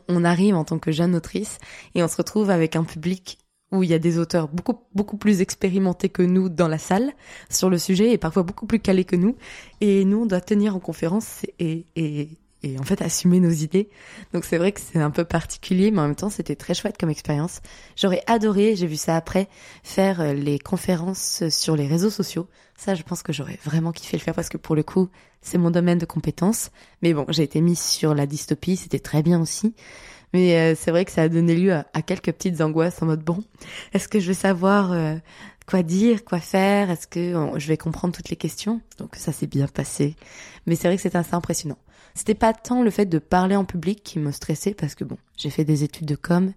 on 0.08 0.24
arrive 0.24 0.54
en 0.54 0.66
tant 0.66 0.78
que 0.78 0.92
jeune 0.92 1.16
autrice 1.16 1.58
et 1.96 2.04
on 2.04 2.08
se 2.08 2.18
retrouve 2.18 2.52
avec 2.52 2.76
un 2.76 2.84
public 2.84 3.40
où 3.72 3.84
il 3.84 3.90
y 3.90 3.94
a 3.94 4.00
des 4.00 4.18
auteurs 4.18 4.48
beaucoup 4.48 4.80
beaucoup 4.96 5.18
plus 5.18 5.42
expérimentés 5.42 6.10
que 6.10 6.22
nous 6.22 6.50
dans 6.50 6.68
la 6.68 6.78
salle 6.78 7.12
sur 7.50 7.70
le 7.70 7.78
sujet 7.78 8.12
et 8.12 8.18
parfois 8.18 8.44
beaucoup 8.44 8.66
plus 8.66 8.80
calés 8.80 9.06
que 9.06 9.16
nous 9.16 9.36
et 9.82 10.06
nous 10.06 10.22
on 10.22 10.26
doit 10.26 10.42
tenir 10.42 10.76
en 10.76 10.80
conférence 10.80 11.46
et, 11.60 11.86
et, 11.96 12.30
et 12.64 12.80
en 12.80 12.84
fait 12.84 13.02
assumer 13.02 13.40
nos 13.40 13.52
idées. 13.52 13.90
Donc 14.34 14.46
c'est 14.46 14.58
vrai 14.58 14.72
que 14.72 14.80
c'est 14.82 15.00
un 15.00 15.12
peu 15.12 15.26
particulier, 15.26 15.92
mais 15.92 16.00
en 16.00 16.08
même 16.08 16.16
temps 16.16 16.30
c'était 16.30 16.56
très 16.56 16.74
chouette 16.74 16.98
comme 16.98 17.10
expérience. 17.10 17.62
J'aurais 17.96 18.24
adoré, 18.28 18.76
j'ai 18.76 18.88
vu 18.88 18.96
ça 18.96 19.16
après, 19.16 19.48
faire 19.84 20.22
euh, 20.22 20.34
les 20.34 20.60
conférences 20.60 21.48
sur 21.50 21.76
les 21.76 21.88
réseaux 21.88 22.10
sociaux. 22.10 22.48
Ça, 22.76 22.94
je 22.94 23.02
pense 23.02 23.24
que 23.24 23.34
j'aurais 23.34 23.58
vraiment 23.64 23.92
kiffé 23.92 24.18
le 24.18 24.22
faire 24.22 24.36
parce 24.36 24.50
que 24.50 24.58
pour 24.58 24.76
le 24.76 24.84
coup, 24.84 25.10
c'est 25.42 25.58
mon 25.58 25.72
domaine 25.72 25.98
de 25.98 26.06
compétences. 26.06 26.70
Mais 27.02 27.14
bon, 27.14 27.26
j'ai 27.30 27.44
été 27.44 27.60
mise 27.60 27.80
sur 27.80 28.14
la 28.14 28.28
dystopie, 28.28 28.78
c'était 28.78 29.00
très 29.00 29.24
bien 29.24 29.42
aussi. 29.42 29.74
Mais 30.38 30.56
euh, 30.56 30.76
c'est 30.76 30.92
vrai 30.92 31.04
que 31.04 31.12
ça 31.12 31.24
a 31.24 31.30
donné 31.30 31.56
lieu 31.56 31.74
à, 31.74 32.02
quelques 32.04 32.32
petites 32.32 32.62
angoisses 32.62 33.02
en 33.02 33.08
mode 33.08 33.24
bon, 33.24 33.44
est-ce 33.94 34.08
que 34.08 34.20
je 34.20 34.28
vais 34.28 34.36
savoir 34.36 34.92
euh, 34.92 35.16
quoi 35.66 35.82
dire, 35.82 36.24
quoi 36.24 36.40
faire, 36.40 36.92
est-ce 36.92 37.08
que 37.08 37.34
je 37.56 37.68
vais 37.68 37.76
comprendre 37.76 38.14
toutes 38.14 38.30
les 38.30 38.36
questions? 38.36 38.80
Donc 39.00 39.16
ça 39.16 39.32
s'est 39.32 39.48
bien 39.48 39.68
passé. 39.68 40.16
Mais 40.68 40.76
c'est 40.76 40.90
vrai 40.90 40.96
que 40.96 41.02
c'était 41.02 41.18
assez 41.18 41.34
impressionnant. 41.34 41.80
C'était 42.14 42.36
pas 42.36 42.54
tant 42.54 42.84
le 42.84 42.92
fait 42.92 43.08
de 43.08 43.18
parler 43.18 43.56
en 43.56 43.66
public 43.66 44.04
qui 44.04 44.20
me 44.20 44.32
stressait 44.32 44.76
parce 44.76 44.94
que 44.94 45.04
bon, 45.04 45.18
j'ai 45.38 45.50
fait 45.50 45.66
des 45.66 45.84
études 45.84 46.06
de 46.06 46.16
com, 46.16 46.54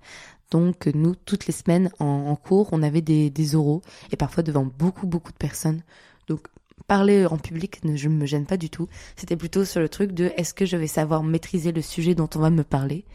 donc 0.51 0.85
nous 0.89 1.15
toutes 1.15 1.47
les 1.47 1.55
semaines 1.55 1.91
en, 2.01 2.37
cours, 2.37 2.69
on 2.73 2.83
avait 2.83 3.01
des, 3.01 3.31
des 3.31 3.55
oraux 3.55 3.81
et 4.13 4.17
parfois 4.17 4.43
devant 4.43 4.67
beaucoup 4.67 5.07
beaucoup 5.07 5.33
de 5.33 5.39
personnes. 5.39 5.81
Donc 6.29 6.49
parler 6.87 7.25
en 7.25 7.39
public 7.39 7.83
ne 7.83 7.97
je 7.97 8.11
me 8.11 8.27
gêne 8.27 8.45
pas 8.45 8.59
du 8.59 8.69
tout. 8.69 8.89
C'était 9.17 9.37
plutôt 9.37 9.65
sur 9.65 9.81
le 9.81 9.89
truc 9.89 10.13
de 10.13 10.33
est-ce 10.37 10.53
que 10.53 10.67
je 10.67 10.77
vais 10.77 10.87
savoir 10.87 11.23
maîtriser 11.23 11.73
le 11.73 11.81
sujet 11.81 12.15
dont 12.15 12.29
on 12.35 12.41
va 12.41 12.51
me 12.51 12.63
parler? 12.63 13.07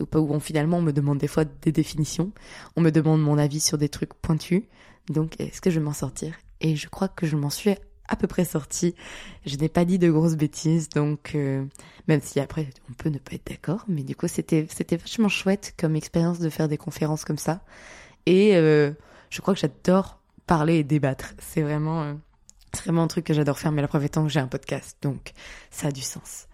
Où 0.00 0.06
on, 0.34 0.40
finalement 0.40 0.78
on 0.78 0.82
me 0.82 0.92
demande 0.92 1.18
des 1.18 1.28
fois 1.28 1.44
des 1.44 1.72
définitions, 1.72 2.32
on 2.76 2.80
me 2.80 2.90
demande 2.90 3.22
mon 3.22 3.38
avis 3.38 3.60
sur 3.60 3.78
des 3.78 3.88
trucs 3.88 4.14
pointus. 4.14 4.62
Donc 5.08 5.40
est-ce 5.40 5.60
que 5.60 5.70
je 5.70 5.78
vais 5.78 5.84
m'en 5.84 5.92
sortir? 5.92 6.34
Et 6.60 6.76
je 6.76 6.88
crois 6.88 7.08
que 7.08 7.26
je 7.26 7.36
m'en 7.36 7.50
suis 7.50 7.74
à 8.10 8.16
peu 8.16 8.26
près 8.26 8.44
sorti. 8.44 8.94
Je 9.46 9.56
n'ai 9.56 9.68
pas 9.68 9.84
dit 9.84 9.98
de 9.98 10.10
grosses 10.10 10.36
bêtises, 10.36 10.88
donc 10.88 11.32
euh, 11.34 11.64
même 12.08 12.20
si 12.20 12.40
après 12.40 12.68
on 12.90 12.92
peut 12.92 13.08
ne 13.08 13.18
pas 13.18 13.34
être 13.34 13.46
d'accord, 13.46 13.84
mais 13.88 14.02
du 14.02 14.14
coup 14.16 14.28
c'était 14.28 14.66
c'était 14.68 14.96
vachement 14.96 15.28
chouette 15.28 15.74
comme 15.78 15.96
expérience 15.96 16.40
de 16.40 16.50
faire 16.50 16.68
des 16.68 16.76
conférences 16.76 17.24
comme 17.24 17.38
ça. 17.38 17.62
Et 18.26 18.56
euh, 18.56 18.92
je 19.30 19.40
crois 19.40 19.54
que 19.54 19.60
j'adore 19.60 20.20
parler 20.46 20.76
et 20.76 20.84
débattre. 20.84 21.34
C'est 21.38 21.62
vraiment 21.62 22.02
euh, 22.02 22.14
c'est 22.72 22.82
vraiment 22.84 23.04
un 23.04 23.08
truc 23.08 23.24
que 23.24 23.34
j'adore 23.34 23.58
faire. 23.58 23.72
Mais 23.72 23.82
la 23.82 23.88
preuve 23.88 24.04
étant 24.04 24.24
que 24.24 24.30
j'ai 24.30 24.40
un 24.40 24.48
podcast, 24.48 24.98
donc 25.02 25.32
ça 25.70 25.88
a 25.88 25.92
du 25.92 26.02
sens. 26.02 26.48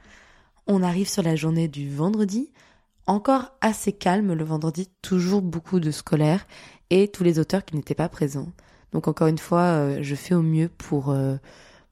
On 0.66 0.82
arrive 0.82 1.08
sur 1.08 1.22
la 1.22 1.36
journée 1.36 1.68
du 1.68 1.90
vendredi. 1.90 2.50
Encore 3.06 3.52
assez 3.60 3.92
calme 3.92 4.32
le 4.32 4.44
vendredi, 4.44 4.88
toujours 5.00 5.40
beaucoup 5.40 5.78
de 5.78 5.92
scolaires 5.92 6.46
et 6.90 7.06
tous 7.06 7.22
les 7.22 7.38
auteurs 7.38 7.64
qui 7.64 7.76
n'étaient 7.76 7.94
pas 7.94 8.08
présents. 8.08 8.48
Donc 8.92 9.06
encore 9.06 9.28
une 9.28 9.38
fois, 9.38 9.60
euh, 9.60 9.98
je 10.02 10.14
fais 10.16 10.34
au 10.34 10.42
mieux 10.42 10.68
pour 10.68 11.10
euh, 11.10 11.36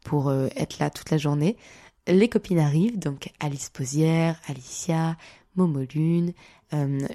pour 0.05 0.29
euh, 0.29 0.49
être 0.57 0.79
là 0.79 0.91
toute 0.91 1.11
la 1.11 1.19
journée. 1.19 1.57
Les 2.09 2.29
copines 2.29 2.59
arrivent, 2.59 2.99
donc 2.99 3.31
Alice 3.41 3.71
Posière, 3.71 4.41
Alicia, 4.49 5.17
Momo 5.57 5.81
Lune, 5.95 6.33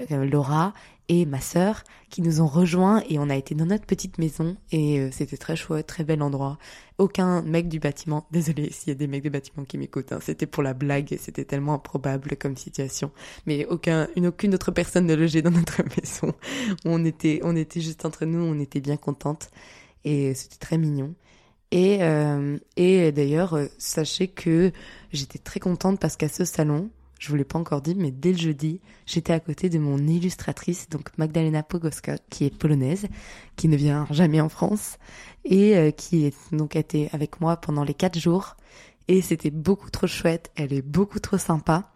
Laura 0.10 0.74
et 1.10 1.26
ma 1.26 1.42
sœur 1.42 1.84
qui 2.10 2.22
nous 2.22 2.40
ont 2.40 2.48
rejoints 2.48 3.04
et 3.10 3.20
on 3.20 3.30
a 3.30 3.36
été 3.36 3.56
dans 3.56 3.66
notre 3.66 3.86
petite 3.86 4.18
maison 4.20 4.56
et 4.72 5.10
c'était 5.12 5.38
très 5.38 5.56
chouette, 5.56 5.88
très 5.88 6.04
bel 6.04 6.22
endroit. 6.22 6.58
Aucun 6.98 7.42
mec 7.42 7.68
du 7.68 7.80
bâtiment, 7.80 8.26
désolé 8.32 8.72
s'il 8.72 8.90
y 8.90 8.92
a 8.92 8.96
des 8.96 9.08
mecs 9.08 9.24
du 9.24 9.30
bâtiment 9.30 9.66
qui 9.66 9.78
m'écoutent, 9.78 10.12
hein, 10.12 10.20
c'était 10.22 10.46
pour 10.46 10.64
la 10.64 10.74
blague, 10.74 11.18
c'était 11.20 11.46
tellement 11.46 11.74
improbable 11.74 12.38
comme 12.38 12.56
situation, 12.56 13.12
mais 13.46 13.68
une 14.16 14.28
aucune 14.28 14.54
autre 14.54 14.72
personne 14.72 15.06
ne 15.06 15.16
logeait 15.16 15.42
dans 15.42 15.52
notre 15.52 15.82
maison. 15.98 16.34
On 16.86 17.04
était, 17.04 17.42
on 17.44 17.56
était 17.56 17.82
juste 17.82 18.06
entre 18.06 18.26
nous, 18.26 18.40
on 18.40 18.60
était 18.60 18.82
bien 18.82 18.98
contentes 18.98 19.50
et 20.06 20.34
c'était 20.36 20.58
très 20.58 20.78
mignon. 20.78 21.16
Et, 21.72 22.02
euh, 22.02 22.58
et 22.78 23.12
d'ailleurs, 23.12 23.54
euh, 23.54 23.68
sachez 23.78 24.28
que 24.28 24.72
j'étais 25.12 25.38
très 25.38 25.60
contente 25.60 26.00
parce 26.00 26.16
qu'à 26.18 26.30
ce 26.30 26.46
salon, 26.46 26.90
je 27.20 27.30
vous 27.30 27.36
l'ai 27.36 27.44
pas 27.44 27.60
encore 27.60 27.82
dit, 27.82 27.94
mais 27.96 28.12
dès 28.12 28.32
le 28.32 28.38
jeudi, 28.38 28.82
j'étais 29.06 29.34
à 29.34 29.40
côté 29.40 29.70
de 29.70 29.78
mon 29.78 30.00
illustratrice, 30.00 30.90
donc 30.90 31.10
Magdalena 31.18 31.62
Pogoska, 31.62 32.18
qui 32.30 32.46
est 32.46 32.56
polonaise, 32.56 33.06
qui 33.56 33.68
ne 33.68 33.78
vient 33.78 34.08
jamais 34.10 34.42
en 34.42 34.50
France, 34.50 34.98
et 35.46 35.78
euh, 35.78 35.92
qui 35.92 36.26
est 36.26 36.36
donc 36.52 36.76
été 36.76 37.10
avec 37.12 37.42
moi 37.42 37.58
pendant 37.58 37.84
les 37.84 37.94
quatre 37.94 38.18
jours. 38.18 38.56
Et 39.08 39.22
c'était 39.22 39.52
beaucoup 39.52 39.92
trop 39.92 40.08
chouette, 40.08 40.52
elle 40.56 40.74
est 40.74 40.82
beaucoup 40.82 41.20
trop 41.20 41.38
sympa 41.38 41.92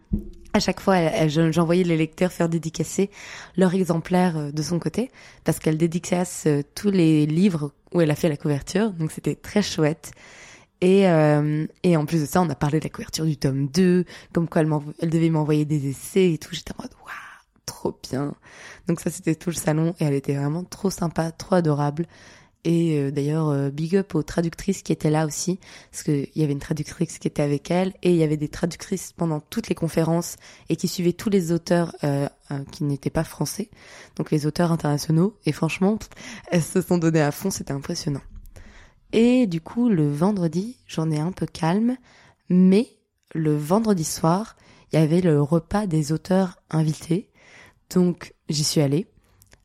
à 0.54 0.60
chaque 0.60 0.80
fois, 0.80 0.98
j'envoyais 1.28 1.84
les 1.84 1.98
lecteurs 1.98 2.32
faire 2.32 2.48
dédicacer 2.48 3.10
leur 3.58 3.74
exemplaire 3.74 4.38
euh, 4.38 4.52
de 4.52 4.62
son 4.62 4.78
côté, 4.78 5.10
parce 5.44 5.60
qu'elle 5.60 5.78
dédicace 5.78 6.44
euh, 6.46 6.62
tous 6.76 6.92
les 6.92 7.26
livres 7.26 7.72
où 7.92 8.02
elle 8.02 8.12
a 8.12 8.16
fait 8.16 8.30
la 8.30 8.38
couverture, 8.38 8.92
donc 8.92 9.12
c'était 9.12 9.36
très 9.36 9.64
chouette. 9.64 10.12
Et, 10.84 11.08
euh, 11.08 11.66
et 11.84 11.96
en 11.96 12.06
plus 12.06 12.20
de 12.20 12.26
ça, 12.26 12.42
on 12.42 12.50
a 12.50 12.56
parlé 12.56 12.80
de 12.82 12.84
la 12.84 12.90
couverture 12.90 13.24
du 13.24 13.38
tome 13.38 13.70
2, 13.70 14.04
comme 14.34 14.50
quoi 14.50 14.64
elle, 14.64 14.70
elle 15.00 15.10
devait 15.10 15.30
m'envoyer 15.30 15.64
des 15.64 15.88
essais 15.88 16.34
et 16.34 16.38
tout. 16.38 16.54
J'étais 16.54 16.74
en 16.74 16.82
mode, 16.82 16.92
waouh, 17.06 17.56
trop 17.66 17.98
bien. 18.12 18.36
Donc 18.90 19.00
ça, 19.00 19.10
c'était 19.10 19.36
tout 19.36 19.50
le 19.50 19.56
salon 19.56 19.96
et 20.02 20.04
elle 20.04 20.14
était 20.14 20.36
vraiment 20.36 20.66
trop 20.66 20.90
sympa, 20.90 21.32
trop 21.32 21.56
adorable. 21.56 22.06
Et 22.66 23.00
euh, 23.00 23.12
d'ailleurs, 23.12 23.48
euh, 23.48 23.70
big 23.70 23.96
up 23.96 24.14
aux 24.14 24.24
traductrices 24.24 24.82
qui 24.82 24.92
étaient 24.92 25.10
là 25.10 25.26
aussi, 25.26 25.58
parce 25.90 26.04
qu'il 26.04 26.28
y 26.36 26.44
avait 26.44 26.52
une 26.52 26.60
traductrice 26.60 27.18
qui 27.18 27.30
était 27.30 27.44
avec 27.44 27.72
elle, 27.72 27.94
et 28.04 28.10
il 28.10 28.18
y 28.18 28.24
avait 28.24 28.36
des 28.36 28.50
traductrices 28.50 29.14
pendant 29.14 29.40
toutes 29.40 29.70
les 29.70 29.76
conférences 29.76 30.36
et 30.68 30.76
qui 30.76 30.90
suivaient 30.90 31.14
tous 31.14 31.30
les 31.30 31.54
auteurs 31.54 31.96
euh, 32.04 32.28
qui 32.74 32.84
n'étaient 32.84 33.10
pas 33.10 33.24
français, 33.24 33.70
donc 34.18 34.32
les 34.32 34.46
auteurs 34.46 34.74
internationaux. 34.74 35.34
Et 35.46 35.54
franchement, 35.54 35.98
elles 36.52 36.62
se 36.62 36.82
sont 36.82 36.98
données 36.98 37.22
à 37.22 37.32
fond, 37.32 37.52
c'était 37.52 37.72
impressionnant. 37.72 38.22
Et 39.14 39.48
du 39.48 39.62
coup, 39.62 39.90
le 39.90 40.12
vendredi, 40.12 40.78
j'en 40.88 41.12
ai 41.12 41.20
un 41.20 41.32
peu 41.32 41.46
calme, 41.46 41.96
mais 42.50 42.88
le 43.34 43.56
vendredi 43.56 44.04
soir, 44.04 44.56
il 44.92 45.00
y 45.00 45.02
avait 45.02 45.22
le 45.22 45.42
repas 45.42 45.88
des 45.88 46.12
auteurs 46.12 46.58
invités, 46.70 47.30
donc 47.94 48.34
j'y 48.50 48.64
suis 48.64 48.82
allée. 48.82 49.08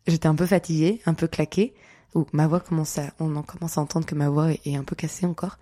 J'étais 0.07 0.29
un 0.29 0.35
peu 0.35 0.47
fatiguée, 0.47 1.01
un 1.07 1.15
peu 1.15 1.27
claquée 1.27 1.75
ou 2.15 2.27
ma 2.33 2.47
voix 2.47 2.61
commence 2.61 2.99
à, 2.99 3.13
on 3.21 3.37
en 3.37 3.43
commence 3.43 3.79
à 3.79 3.81
entendre 3.81 4.07
que 4.07 4.15
ma 4.15 4.29
voix 4.29 4.51
est, 4.65 4.77
un 4.77 4.85
peu 4.85 4.97
cassée 4.97 5.27
encore. 5.27 5.59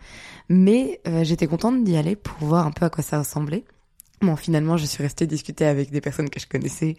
Mais 0.48 1.00
euh, 1.06 1.24
j'étais 1.24 1.46
contente 1.46 1.82
d'y 1.84 1.96
aller 1.96 2.16
pour 2.16 2.38
voir 2.46 2.66
un 2.66 2.70
peu 2.70 2.84
à 2.84 2.90
quoi 2.90 3.02
ça 3.02 3.18
ressemblait. 3.18 3.64
Bon, 4.22 4.34
finalement, 4.34 4.76
je 4.76 4.86
suis 4.86 5.02
restée 5.02 5.26
discuter 5.26 5.66
avec 5.66 5.90
des 5.90 6.00
personnes 6.00 6.30
que 6.30 6.40
je 6.40 6.46
connaissais, 6.46 6.96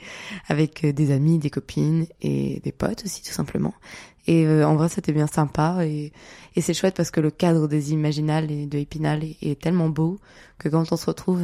avec 0.48 0.84
euh, 0.84 0.94
des 0.94 1.12
amis, 1.12 1.39
des 1.39 1.50
copines 1.50 2.06
et 2.22 2.60
des 2.63 2.72
potes 2.72 3.03
aussi, 3.06 3.24
tout 3.24 3.32
simplement. 3.32 3.74
Et 4.27 4.46
euh, 4.46 4.67
en 4.67 4.75
vrai, 4.75 4.89
c'était 4.89 5.13
bien 5.13 5.27
sympa 5.27 5.86
et, 5.86 6.12
et 6.55 6.62
c'est 6.62 6.74
chouette 6.74 6.96
parce 6.96 7.12
que 7.12 7.22
le 7.22 7.31
cadre 7.31 7.67
des 7.67 7.93
Imaginales 7.93 8.51
et 8.51 8.65
de 8.65 8.77
Épinal 8.77 9.24
est, 9.24 9.62
tellement 9.62 9.89
beau 9.89 10.19
que 10.57 10.69
quand 10.69 10.91
on 10.91 10.98
se 10.98 11.05
retrouve 11.05 11.43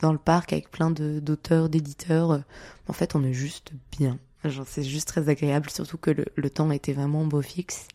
dans 0.00 0.12
le 0.12 0.18
parc 0.18 0.52
avec 0.52 0.70
plein 0.70 0.90
d'auteurs, 0.90 1.68
d'éditeurs, 1.68 2.42
en 2.86 2.92
fait, 2.92 3.14
on 3.14 3.24
est 3.24 3.32
juste 3.32 3.72
bien. 3.98 4.18
C'est 4.66 4.84
juste 4.84 5.08
très 5.08 5.28
agréable, 5.28 5.68
surtout 5.68 5.98
que 5.98 6.10
le, 6.10 6.50
temps 6.50 6.70
était 6.70 6.92
vraiment 6.92 7.24
beau 7.24 7.42
fixe. 7.42 7.88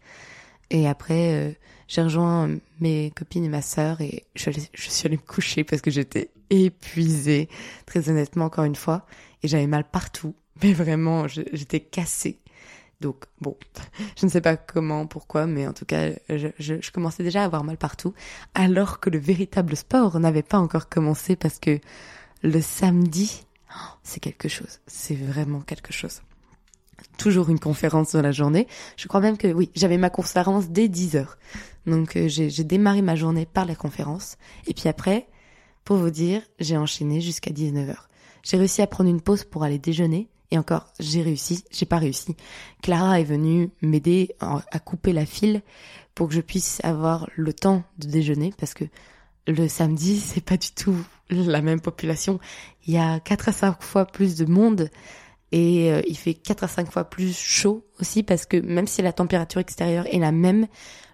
Et 0.70 0.88
après, 0.88 1.34
euh, 1.34 1.52
j'ai 1.88 2.02
rejoint 2.02 2.50
mes 2.80 3.12
copines 3.12 3.46
et 3.46 3.50
ma 3.50 3.62
sœur 3.62 4.02
et 4.02 4.26
je 4.36 4.50
suis 4.74 5.08
allée 5.08 5.18
me 5.18 5.22
coucher 5.22 5.64
parce 5.64 5.82
que 5.82 5.92
j'étais 5.92 6.32
épuisée, 6.50 7.48
très 7.86 8.10
honnêtement, 8.10 8.46
encore 8.46 8.66
une 8.66 8.76
fois. 8.76 9.06
Et 9.42 9.48
j'avais 9.48 9.68
mal 9.68 9.86
partout. 9.90 10.36
Mais 10.62 10.74
vraiment, 10.74 11.28
j'étais 11.28 11.80
cassée. 11.80 12.40
Donc 13.04 13.26
bon, 13.42 13.58
je 14.18 14.26
ne 14.26 14.32
sais 14.32 14.42
pas 14.42 14.56
comment, 14.56 15.06
pourquoi, 15.06 15.46
mais 15.46 15.68
en 15.68 15.74
tout 15.74 15.86
cas, 15.86 16.12
je, 16.30 16.92
commençais 16.92 17.24
déjà 17.24 17.42
à 17.42 17.46
avoir 17.46 17.64
mal 17.64 17.78
partout, 17.78 18.14
alors 18.56 19.00
que 19.02 19.10
le 19.10 19.20
véritable 19.20 19.76
sport 19.76 20.20
n'avait 20.20 20.42
pas 20.42 20.58
encore 20.58 20.88
commencé 20.88 21.36
parce 21.36 21.60
que 21.60 21.80
le 22.44 22.62
samedi, 22.62 23.46
c'est 24.04 24.22
quelque 24.22 24.48
chose, 24.48 24.80
c'est 24.88 25.16
vraiment 25.16 25.60
quelque 25.60 25.92
chose. 25.92 26.22
Toujours 27.18 27.50
une 27.50 27.60
conférence 27.60 28.14
dans 28.14 28.22
la 28.22 28.32
journée. 28.32 28.68
Je 28.96 29.08
crois 29.10 29.20
même 29.20 29.38
que 29.38 29.52
oui, 29.52 29.70
j'avais 29.76 29.98
ma 29.98 30.10
conférence 30.10 30.70
dès 30.70 30.88
10 30.88 31.18
heures. 31.18 31.38
Donc 31.86 32.16
euh, 32.16 32.30
j'ai 32.30 32.64
démarré 32.64 33.02
ma 33.02 33.16
journée 33.16 33.46
par 33.46 33.66
la 33.66 33.76
conférence. 33.76 34.38
Et 34.68 34.74
puis 34.74 34.88
après, 34.88 35.28
pour 35.84 35.98
vous 35.98 36.10
dire, 36.10 36.42
j'ai 36.60 36.78
enchaîné 36.78 37.20
jusqu'à 37.20 37.52
19 37.52 37.90
heures. 37.90 38.08
J'ai 38.44 38.56
réussi 38.56 38.82
à 38.82 38.88
prendre 38.88 39.10
une 39.10 39.22
pause 39.22 39.44
pour 39.44 39.64
aller 39.64 39.80
déjeuner 39.80 40.30
et 40.54 40.58
encore, 40.60 40.86
j'ai 41.00 41.24
réussi, 41.24 41.64
j'ai 41.72 41.88
pas 41.88 41.98
réussi. 41.98 42.36
Clara 42.84 43.20
est 43.20 43.24
venue 43.24 43.72
m'aider 43.82 44.36
à 44.40 44.78
couper 44.78 45.12
la 45.12 45.26
file 45.26 45.64
pour 46.14 46.28
que 46.28 46.36
je 46.36 46.42
puisse 46.42 46.80
avoir 46.84 47.28
le 47.36 47.54
temps 47.54 47.84
de 47.98 48.08
déjeuner 48.08 48.54
parce 48.60 48.76
que 48.76 48.86
le 49.48 49.68
samedi, 49.68 50.20
c'est 50.20 50.46
pas 50.46 50.58
du 50.58 50.70
tout 50.72 50.96
la 51.32 51.64
même 51.64 51.82
population. 51.82 52.40
Il 52.86 52.94
y 52.94 53.00
a 53.00 53.20
4 53.20 53.50
à 53.50 53.52
5 53.52 53.82
fois 53.82 54.06
plus 54.06 54.36
de 54.36 54.46
monde 54.46 54.92
et 55.52 55.92
euh, 55.92 56.04
il 56.08 56.18
fait 56.20 56.36
4 56.36 56.66
à 56.66 56.68
5 56.68 56.92
fois 56.92 57.06
plus 57.06 57.36
chaud 57.36 57.84
aussi 58.00 58.22
parce 58.22 58.46
que 58.46 58.58
même 58.58 58.86
si 58.86 59.02
la 59.02 59.12
température 59.12 59.60
extérieure 59.60 60.06
est 60.14 60.20
la 60.20 60.32
même, 60.32 60.68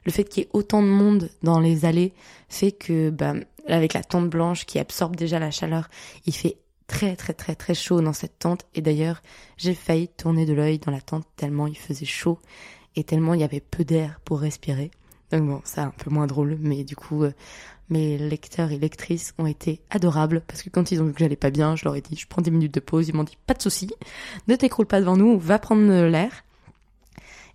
le 0.04 0.12
fait 0.12 0.26
qu'il 0.26 0.44
y 0.44 0.46
ait 0.48 0.50
autant 0.52 0.82
de 0.82 0.90
monde 0.90 1.30
dans 1.44 1.62
les 1.62 1.86
allées 1.86 2.12
fait 2.50 2.74
que 2.74 3.10
bah, 3.10 3.36
avec 3.70 3.94
la 3.94 4.04
tente 4.04 4.30
blanche 4.30 4.66
qui 4.66 4.80
absorbe 4.80 5.16
déjà 5.16 5.40
la 5.40 5.52
chaleur, 5.52 5.90
il 6.26 6.34
fait 6.34 6.58
très 6.90 7.16
très 7.16 7.34
très 7.34 7.56
très 7.56 7.76
chaud 7.76 8.02
dans 8.02 8.14
cette 8.14 8.40
tente 8.40 8.66
et 8.74 8.82
d'ailleurs 8.82 9.22
j'ai 9.58 9.76
failli 9.76 10.08
tourner 10.08 10.48
de 10.48 10.54
l'œil 10.54 10.80
dans 10.80 10.92
la 10.92 11.00
tente 11.00 11.26
tellement 11.38 11.68
il 11.68 11.78
faisait 11.78 12.04
chaud 12.04 12.40
et 12.96 13.04
tellement 13.04 13.36
il 13.36 13.42
y 13.42 13.44
avait 13.44 13.62
peu 13.62 13.86
d'air 13.86 14.20
pour 14.26 14.40
respirer. 14.40 14.90
Donc 15.32 15.48
bon, 15.48 15.62
ça 15.64 15.84
un 15.84 15.92
peu 15.92 16.10
moins 16.10 16.26
drôle, 16.26 16.58
mais 16.60 16.84
du 16.84 16.96
coup 16.96 17.24
euh, 17.24 17.32
mes 17.90 18.18
lecteurs 18.18 18.72
et 18.72 18.80
lectrices 18.80 19.36
ont 19.38 19.46
été 19.46 19.82
adorables 19.92 20.42
parce 20.48 20.64
que 20.64 20.70
quand 20.72 20.92
ils 20.92 21.02
ont 21.02 21.06
vu 21.06 21.14
que 21.14 21.20
j'allais 21.20 21.36
pas 21.36 21.52
bien, 21.52 21.76
je 21.76 21.86
leur 21.86 21.96
ai 21.96 22.02
dit 22.02 22.18
je 22.18 22.28
prends 22.28 22.42
des 22.42 22.50
minutes 22.52 22.74
de 22.74 22.80
pause, 22.80 23.08
ils 23.08 23.16
m'ont 23.16 23.24
dit 23.24 23.38
pas 23.46 23.54
de 23.54 23.62
souci, 23.62 23.92
ne 24.48 24.56
t'écroule 24.56 24.88
pas 24.88 25.00
devant 25.00 25.16
nous, 25.16 25.38
va 25.38 25.60
prendre 25.60 26.08
l'air. 26.08 26.44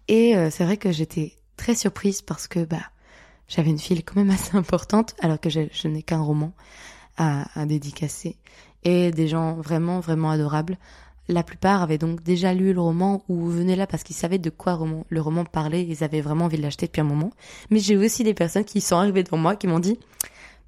Et 0.06 0.36
euh, 0.36 0.48
c'est 0.50 0.64
vrai 0.64 0.76
que 0.76 0.92
j'étais 0.92 1.32
très 1.56 1.74
surprise 1.74 2.22
parce 2.22 2.46
que 2.46 2.64
bah 2.64 2.90
j'avais 3.48 3.70
une 3.70 3.80
file 3.80 4.04
quand 4.04 4.16
même 4.16 4.30
assez 4.30 4.56
importante 4.56 5.16
alors 5.20 5.40
que 5.40 5.50
je, 5.50 5.62
je 5.72 5.88
n'ai 5.88 6.04
qu'un 6.04 6.20
roman 6.20 6.52
à, 7.16 7.60
à 7.60 7.66
dédicacer 7.66 8.36
et 8.84 9.10
des 9.10 9.28
gens 9.28 9.54
vraiment, 9.54 10.00
vraiment 10.00 10.30
adorables. 10.30 10.78
La 11.28 11.42
plupart 11.42 11.82
avaient 11.82 11.98
donc 11.98 12.22
déjà 12.22 12.52
lu 12.52 12.74
le 12.74 12.80
roman 12.80 13.24
ou 13.28 13.46
venaient 13.46 13.76
là 13.76 13.86
parce 13.86 14.02
qu'ils 14.02 14.16
savaient 14.16 14.38
de 14.38 14.50
quoi 14.50 14.78
le 15.08 15.20
roman 15.20 15.44
parlait, 15.44 15.82
ils 15.82 16.04
avaient 16.04 16.20
vraiment 16.20 16.44
envie 16.44 16.58
de 16.58 16.62
l'acheter 16.62 16.86
depuis 16.86 17.00
un 17.00 17.04
moment. 17.04 17.30
Mais 17.70 17.78
j'ai 17.78 17.94
eu 17.94 18.04
aussi 18.04 18.24
des 18.24 18.34
personnes 18.34 18.64
qui 18.64 18.82
sont 18.82 18.96
arrivées 18.96 19.22
devant 19.22 19.38
moi 19.38 19.56
qui 19.56 19.66
m'ont 19.66 19.78
dit 19.78 19.98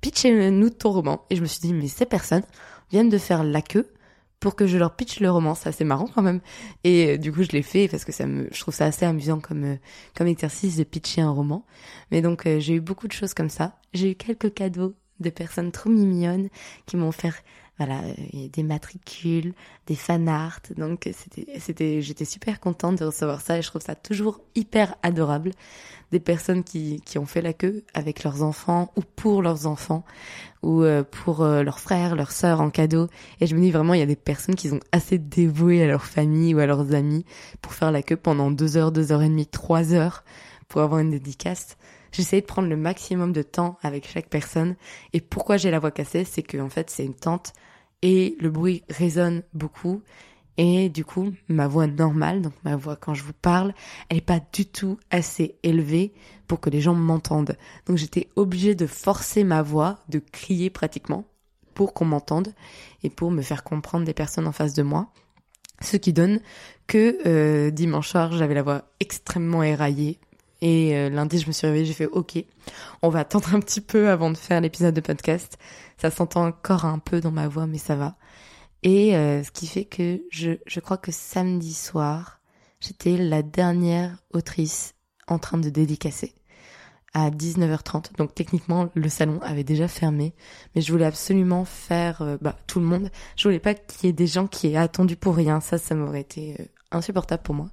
pitchez-nous 0.00 0.70
ton 0.70 0.92
roman. 0.92 1.24
Et 1.28 1.36
je 1.36 1.42
me 1.42 1.46
suis 1.46 1.60
dit 1.60 1.74
mais 1.74 1.88
ces 1.88 2.06
personnes 2.06 2.44
viennent 2.90 3.10
de 3.10 3.18
faire 3.18 3.44
la 3.44 3.60
queue 3.60 3.86
pour 4.40 4.54
que 4.54 4.66
je 4.66 4.78
leur 4.78 4.94
pitch 4.94 5.20
le 5.20 5.30
roman. 5.30 5.54
C'est 5.54 5.68
assez 5.68 5.84
marrant 5.84 6.08
quand 6.14 6.22
même. 6.22 6.40
Et 6.84 7.14
euh, 7.14 7.18
du 7.18 7.32
coup, 7.32 7.42
je 7.42 7.50
l'ai 7.50 7.62
fait 7.62 7.88
parce 7.88 8.04
que 8.04 8.12
ça 8.12 8.26
me, 8.26 8.48
je 8.52 8.60
trouve 8.60 8.74
ça 8.74 8.86
assez 8.86 9.04
amusant 9.04 9.40
comme, 9.40 9.64
euh, 9.64 9.76
comme 10.16 10.26
exercice 10.26 10.76
de 10.76 10.84
pitcher 10.84 11.22
un 11.22 11.30
roman. 11.30 11.64
Mais 12.10 12.22
donc, 12.22 12.46
euh, 12.46 12.60
j'ai 12.60 12.74
eu 12.74 12.80
beaucoup 12.80 13.08
de 13.08 13.12
choses 13.12 13.34
comme 13.34 13.50
ça. 13.50 13.78
J'ai 13.92 14.12
eu 14.12 14.14
quelques 14.14 14.52
cadeaux 14.54 14.94
de 15.20 15.30
personnes 15.30 15.72
trop 15.72 15.90
mignonnes 15.90 16.48
qui 16.84 16.96
m'ont 16.96 17.12
fait 17.12 17.32
voilà, 17.78 18.00
des 18.32 18.62
matricules, 18.62 19.52
des 19.86 19.96
fan 19.96 20.28
art. 20.28 20.60
Donc 20.76 21.08
c'était, 21.12 21.46
c'était, 21.60 22.00
j'étais 22.00 22.24
super 22.24 22.58
contente 22.58 22.98
de 22.98 23.04
recevoir 23.04 23.40
ça 23.40 23.58
et 23.58 23.62
je 23.62 23.68
trouve 23.68 23.82
ça 23.82 23.94
toujours 23.94 24.40
hyper 24.54 24.96
adorable. 25.02 25.50
Des 26.12 26.20
personnes 26.20 26.62
qui, 26.62 27.00
qui 27.04 27.18
ont 27.18 27.26
fait 27.26 27.42
la 27.42 27.52
queue 27.52 27.82
avec 27.92 28.22
leurs 28.22 28.42
enfants 28.42 28.92
ou 28.96 29.00
pour 29.16 29.42
leurs 29.42 29.66
enfants 29.66 30.04
ou 30.62 30.82
euh, 30.82 31.02
pour 31.02 31.42
euh, 31.42 31.62
leurs 31.64 31.80
frères, 31.80 32.16
leurs 32.16 32.30
sœurs 32.30 32.60
en 32.60 32.70
cadeau. 32.70 33.08
Et 33.40 33.46
je 33.46 33.54
me 33.54 33.60
dis 33.60 33.70
vraiment, 33.70 33.92
il 33.92 34.00
y 34.00 34.04
a 34.04 34.06
des 34.06 34.16
personnes 34.16 34.54
qui 34.54 34.68
sont 34.68 34.80
assez 34.92 35.18
dévouées 35.18 35.82
à 35.82 35.86
leur 35.86 36.04
famille 36.04 36.54
ou 36.54 36.60
à 36.60 36.66
leurs 36.66 36.94
amis 36.94 37.24
pour 37.60 37.74
faire 37.74 37.90
la 37.90 38.02
queue 38.02 38.16
pendant 38.16 38.50
deux 38.50 38.76
heures, 38.76 38.92
deux 38.92 39.12
heures 39.12 39.22
et 39.22 39.28
demie, 39.28 39.46
trois 39.46 39.92
heures 39.92 40.24
pour 40.68 40.80
avoir 40.80 41.00
une 41.00 41.10
dédicace. 41.10 41.76
J'essaie 42.12 42.40
de 42.40 42.46
prendre 42.46 42.68
le 42.68 42.76
maximum 42.76 43.32
de 43.32 43.42
temps 43.42 43.78
avec 43.82 44.08
chaque 44.08 44.28
personne. 44.28 44.76
Et 45.12 45.20
pourquoi 45.20 45.56
j'ai 45.56 45.70
la 45.70 45.78
voix 45.78 45.90
cassée, 45.90 46.24
c'est 46.24 46.42
que 46.42 46.58
en 46.58 46.68
fait 46.68 46.90
c'est 46.90 47.04
une 47.04 47.14
tente 47.14 47.52
et 48.02 48.36
le 48.40 48.50
bruit 48.50 48.82
résonne 48.88 49.42
beaucoup. 49.54 50.02
Et 50.58 50.88
du 50.88 51.04
coup, 51.04 51.32
ma 51.48 51.68
voix 51.68 51.86
normale, 51.86 52.40
donc 52.40 52.54
ma 52.64 52.76
voix 52.76 52.96
quand 52.96 53.12
je 53.12 53.22
vous 53.22 53.34
parle, 53.34 53.74
elle 54.08 54.16
n'est 54.18 54.22
pas 54.22 54.40
du 54.52 54.64
tout 54.64 54.98
assez 55.10 55.56
élevée 55.62 56.14
pour 56.48 56.60
que 56.60 56.70
les 56.70 56.80
gens 56.80 56.94
m'entendent. 56.94 57.56
Donc 57.86 57.98
j'étais 57.98 58.28
obligée 58.36 58.74
de 58.74 58.86
forcer 58.86 59.44
ma 59.44 59.62
voix, 59.62 59.98
de 60.08 60.18
crier 60.18 60.70
pratiquement 60.70 61.26
pour 61.74 61.92
qu'on 61.92 62.06
m'entende 62.06 62.54
et 63.02 63.10
pour 63.10 63.30
me 63.30 63.42
faire 63.42 63.64
comprendre 63.64 64.06
des 64.06 64.14
personnes 64.14 64.46
en 64.46 64.52
face 64.52 64.72
de 64.72 64.82
moi. 64.82 65.10
Ce 65.82 65.98
qui 65.98 66.14
donne 66.14 66.40
que 66.86 67.18
euh, 67.26 67.70
dimanche 67.70 68.08
soir, 68.08 68.32
j'avais 68.32 68.54
la 68.54 68.62
voix 68.62 68.84
extrêmement 68.98 69.62
éraillée, 69.62 70.18
et 70.62 70.96
euh, 70.96 71.10
lundi, 71.10 71.38
je 71.38 71.46
me 71.46 71.52
suis 71.52 71.66
réveillée, 71.66 71.84
j'ai 71.84 71.92
fait 71.92 72.06
OK, 72.06 72.42
on 73.02 73.08
va 73.08 73.20
attendre 73.20 73.54
un 73.54 73.60
petit 73.60 73.80
peu 73.80 74.08
avant 74.08 74.30
de 74.30 74.36
faire 74.36 74.60
l'épisode 74.60 74.94
de 74.94 75.00
podcast. 75.00 75.58
Ça 75.98 76.10
s'entend 76.10 76.46
encore 76.46 76.84
un 76.84 76.98
peu 76.98 77.20
dans 77.20 77.30
ma 77.30 77.48
voix, 77.48 77.66
mais 77.66 77.78
ça 77.78 77.96
va. 77.96 78.16
Et 78.82 79.16
euh, 79.16 79.42
ce 79.42 79.50
qui 79.50 79.66
fait 79.66 79.84
que 79.84 80.22
je, 80.30 80.52
je 80.66 80.80
crois 80.80 80.96
que 80.96 81.12
samedi 81.12 81.74
soir, 81.74 82.40
j'étais 82.80 83.16
la 83.16 83.42
dernière 83.42 84.16
autrice 84.32 84.94
en 85.28 85.38
train 85.38 85.58
de 85.58 85.68
dédicacer 85.68 86.34
à 87.12 87.30
19h30. 87.30 88.16
Donc 88.16 88.34
techniquement, 88.34 88.88
le 88.94 89.08
salon 89.08 89.40
avait 89.42 89.64
déjà 89.64 89.88
fermé, 89.88 90.34
mais 90.74 90.82
je 90.82 90.92
voulais 90.92 91.06
absolument 91.06 91.64
faire 91.64 92.22
euh, 92.22 92.36
bah, 92.40 92.56
tout 92.66 92.80
le 92.80 92.86
monde. 92.86 93.10
Je 93.36 93.44
voulais 93.44 93.58
pas 93.58 93.74
qu'il 93.74 94.06
y 94.06 94.10
ait 94.10 94.14
des 94.14 94.26
gens 94.26 94.46
qui 94.46 94.68
aient 94.68 94.76
attendu 94.76 95.16
pour 95.16 95.34
rien. 95.34 95.60
Ça, 95.60 95.78
ça 95.78 95.94
m'aurait 95.94 96.20
été 96.20 96.56
insupportable 96.90 97.42
pour 97.42 97.54
moi. 97.54 97.70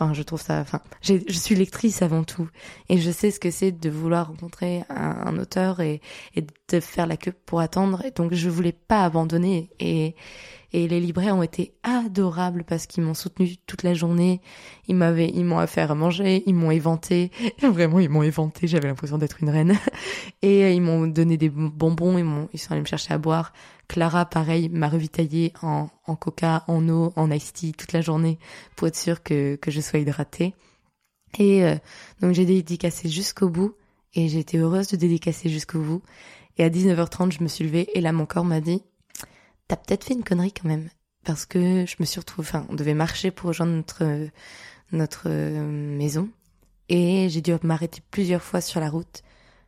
Enfin, 0.00 0.14
je 0.14 0.22
trouve 0.22 0.40
ça. 0.40 0.60
Enfin, 0.60 0.80
je 1.02 1.18
suis 1.32 1.54
lectrice 1.54 2.00
avant 2.00 2.24
tout, 2.24 2.48
et 2.88 2.96
je 2.96 3.10
sais 3.10 3.30
ce 3.30 3.38
que 3.38 3.50
c'est 3.50 3.70
de 3.70 3.90
vouloir 3.90 4.28
rencontrer 4.28 4.82
un, 4.88 5.36
auteur 5.38 5.80
et, 5.80 6.00
de 6.68 6.80
faire 6.80 7.06
la 7.06 7.18
queue 7.18 7.34
pour 7.44 7.60
attendre. 7.60 8.02
Donc, 8.16 8.32
je 8.32 8.48
voulais 8.48 8.72
pas 8.72 9.04
abandonner. 9.04 9.70
Et 9.78 10.14
et 10.72 10.86
les 10.86 11.00
libraires 11.00 11.36
ont 11.36 11.42
été 11.42 11.74
adorables 11.82 12.62
parce 12.64 12.86
qu'ils 12.86 13.02
m'ont 13.02 13.14
soutenu 13.14 13.56
toute 13.66 13.82
la 13.82 13.92
journée. 13.92 14.40
Ils 14.86 14.94
m'avaient, 14.94 15.28
ils 15.28 15.44
m'ont 15.44 15.66
fait 15.66 15.80
à 15.80 15.94
manger, 15.94 16.44
ils 16.46 16.54
m'ont 16.54 16.70
éventé. 16.70 17.32
Vraiment, 17.60 17.98
ils 17.98 18.08
m'ont 18.08 18.22
éventé. 18.22 18.68
J'avais 18.68 18.86
l'impression 18.86 19.18
d'être 19.18 19.42
une 19.42 19.50
reine. 19.50 19.76
Et 20.42 20.64
euh, 20.64 20.70
ils 20.70 20.80
m'ont 20.80 21.08
donné 21.08 21.36
des 21.36 21.50
bonbons. 21.50 22.18
Ils 22.18 22.24
m'ont, 22.24 22.48
ils 22.52 22.58
sont 22.58 22.70
allés 22.72 22.82
me 22.82 22.86
chercher 22.86 23.12
à 23.12 23.18
boire. 23.18 23.52
Clara, 23.90 24.24
pareil, 24.24 24.68
m'a 24.68 24.88
revitaillé 24.88 25.52
en, 25.62 25.88
en 26.06 26.14
coca, 26.14 26.62
en 26.68 26.88
eau, 26.88 27.12
en 27.16 27.28
iced 27.32 27.54
tea 27.54 27.72
toute 27.72 27.92
la 27.92 28.00
journée 28.00 28.38
pour 28.76 28.86
être 28.86 28.94
sûre 28.94 29.20
que, 29.20 29.56
que 29.56 29.72
je 29.72 29.80
sois 29.80 29.98
hydratée. 29.98 30.54
Et 31.40 31.64
euh, 31.64 31.74
donc 32.20 32.32
j'ai 32.32 32.46
dédicacé 32.46 33.08
jusqu'au 33.08 33.48
bout 33.48 33.74
et 34.14 34.28
j'ai 34.28 34.38
été 34.38 34.58
heureuse 34.58 34.86
de 34.86 34.96
dédicacer 34.96 35.48
jusqu'au 35.48 35.80
bout. 35.80 36.02
Et 36.56 36.62
à 36.62 36.70
19h30, 36.70 37.32
je 37.32 37.42
me 37.42 37.48
suis 37.48 37.64
levée 37.64 37.88
et 37.98 38.00
là 38.00 38.12
mon 38.12 38.26
corps 38.26 38.44
m'a 38.44 38.60
dit 38.60 38.80
t'as 39.66 39.74
peut-être 39.74 40.04
fait 40.04 40.14
une 40.14 40.22
connerie 40.22 40.52
quand 40.52 40.68
même. 40.68 40.88
Parce 41.24 41.44
que 41.44 41.84
je 41.84 41.96
me 41.98 42.04
suis 42.04 42.20
retrouvée, 42.20 42.46
enfin, 42.48 42.66
on 42.68 42.76
devait 42.76 42.94
marcher 42.94 43.32
pour 43.32 43.48
rejoindre 43.48 43.72
notre, 43.72 44.28
notre 44.92 45.24
euh, 45.26 45.96
maison. 45.96 46.28
Et 46.88 47.28
j'ai 47.28 47.40
dû 47.40 47.52
m'arrêter 47.64 48.02
plusieurs 48.12 48.42
fois 48.42 48.60
sur 48.60 48.78
la 48.78 48.88
route, 48.88 49.24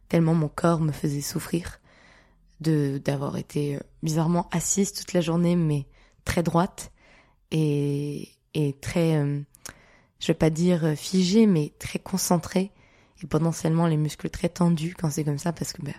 tellement 0.08 0.34
mon 0.34 0.48
corps 0.48 0.78
me 0.78 0.92
faisait 0.92 1.20
souffrir 1.22 1.80
de 2.62 3.00
d'avoir 3.04 3.36
été 3.36 3.76
euh, 3.76 3.80
bizarrement 4.02 4.48
assise 4.52 4.92
toute 4.92 5.12
la 5.12 5.20
journée, 5.20 5.56
mais 5.56 5.86
très 6.24 6.42
droite 6.42 6.92
et, 7.50 8.30
et 8.54 8.72
très, 8.80 9.16
euh, 9.16 9.40
je 10.20 10.26
vais 10.28 10.34
pas 10.34 10.50
dire 10.50 10.94
figée, 10.96 11.46
mais 11.46 11.72
très 11.78 11.98
concentrée 11.98 12.70
et 13.22 13.26
potentiellement 13.26 13.86
les 13.86 13.96
muscles 13.96 14.30
très 14.30 14.48
tendus 14.48 14.94
quand 14.98 15.10
c'est 15.10 15.24
comme 15.24 15.38
ça, 15.38 15.52
parce 15.52 15.72
que 15.72 15.82
bah, 15.82 15.92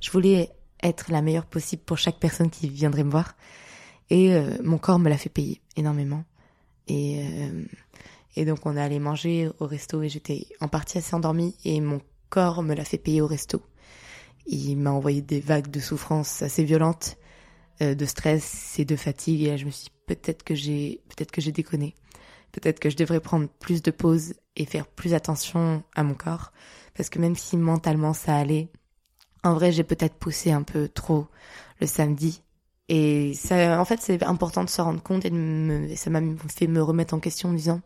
je 0.00 0.10
voulais 0.10 0.50
être 0.82 1.10
la 1.10 1.22
meilleure 1.22 1.46
possible 1.46 1.82
pour 1.82 1.98
chaque 1.98 2.18
personne 2.18 2.50
qui 2.50 2.68
viendrait 2.68 3.04
me 3.04 3.10
voir. 3.10 3.34
Et 4.10 4.34
euh, 4.34 4.56
mon 4.62 4.78
corps 4.78 4.98
me 4.98 5.08
l'a 5.08 5.18
fait 5.18 5.28
payer 5.28 5.60
énormément. 5.76 6.24
Et, 6.86 7.22
euh, 7.22 7.64
et 8.36 8.44
donc 8.44 8.64
on 8.64 8.76
est 8.76 8.80
allé 8.80 8.98
manger 8.98 9.50
au 9.58 9.66
resto 9.66 10.02
et 10.02 10.08
j'étais 10.08 10.46
en 10.60 10.68
partie 10.68 10.98
assez 10.98 11.14
endormie 11.14 11.54
et 11.64 11.80
mon 11.80 12.00
corps 12.30 12.62
me 12.62 12.74
l'a 12.74 12.84
fait 12.84 12.98
payer 12.98 13.20
au 13.20 13.26
resto. 13.26 13.62
Il 14.46 14.76
m'a 14.76 14.90
envoyé 14.90 15.20
des 15.20 15.40
vagues 15.40 15.70
de 15.70 15.80
souffrance 15.80 16.42
assez 16.42 16.64
violentes, 16.64 17.16
euh, 17.82 17.94
de 17.94 18.04
stress 18.04 18.78
et 18.78 18.84
de 18.84 18.96
fatigue. 18.96 19.42
Et 19.42 19.48
là 19.48 19.56
je 19.56 19.66
me 19.66 19.70
suis 19.70 19.84
dit 19.84 19.92
peut-être 20.06 20.42
que 20.42 20.54
j'ai 20.54 21.00
peut-être 21.08 21.30
que 21.30 21.40
j'ai 21.40 21.52
déconné. 21.52 21.94
Peut-être 22.52 22.80
que 22.80 22.90
je 22.90 22.96
devrais 22.96 23.20
prendre 23.20 23.48
plus 23.48 23.82
de 23.82 23.90
pauses 23.90 24.34
et 24.56 24.64
faire 24.64 24.86
plus 24.86 25.14
attention 25.14 25.82
à 25.94 26.02
mon 26.02 26.14
corps. 26.14 26.52
Parce 26.94 27.10
que 27.10 27.18
même 27.18 27.36
si 27.36 27.56
mentalement 27.56 28.14
ça 28.14 28.36
allait, 28.36 28.70
en 29.44 29.54
vrai, 29.54 29.72
j'ai 29.72 29.84
peut-être 29.84 30.14
poussé 30.14 30.50
un 30.50 30.62
peu 30.62 30.88
trop 30.88 31.26
le 31.80 31.86
samedi. 31.86 32.42
Et 32.88 33.34
ça, 33.34 33.80
en 33.80 33.84
fait, 33.84 34.00
c'est 34.00 34.22
important 34.22 34.64
de 34.64 34.70
se 34.70 34.80
rendre 34.80 35.02
compte 35.02 35.24
et, 35.24 35.96
ça 35.96 36.10
m'a 36.10 36.20
fait 36.48 36.66
me 36.66 36.82
remettre 36.82 37.14
en 37.14 37.20
question 37.20 37.50
en 37.50 37.52
disant, 37.52 37.80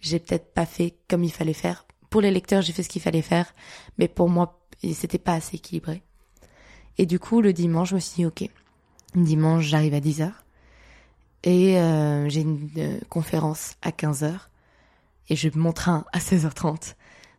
j'ai 0.00 0.18
peut-être 0.18 0.52
pas 0.52 0.66
fait 0.66 0.94
comme 1.08 1.24
il 1.24 1.32
fallait 1.32 1.54
faire. 1.54 1.86
Pour 2.10 2.20
les 2.20 2.30
lecteurs, 2.30 2.62
j'ai 2.62 2.72
fait 2.72 2.82
ce 2.82 2.88
qu'il 2.88 3.02
fallait 3.02 3.22
faire, 3.22 3.54
mais 3.98 4.08
pour 4.08 4.28
moi, 4.28 4.57
c'était 4.94 5.18
pas 5.18 5.34
assez 5.34 5.56
équilibré. 5.56 6.02
Et 6.98 7.06
du 7.06 7.18
coup, 7.18 7.40
le 7.40 7.52
dimanche, 7.52 7.90
je 7.90 7.94
me 7.94 8.00
suis 8.00 8.16
dit, 8.16 8.26
ok, 8.26 8.48
dimanche, 9.14 9.64
j'arrive 9.64 9.94
à 9.94 10.00
10h. 10.00 10.32
Et 11.44 11.78
euh, 11.78 12.28
j'ai 12.28 12.40
une 12.40 12.68
euh, 12.76 12.98
conférence 13.08 13.76
à 13.82 13.90
15h. 13.90 14.34
Et 15.28 15.36
je 15.36 15.48
mon 15.54 15.72
train 15.72 16.04
à 16.12 16.18
16h30. 16.18 16.94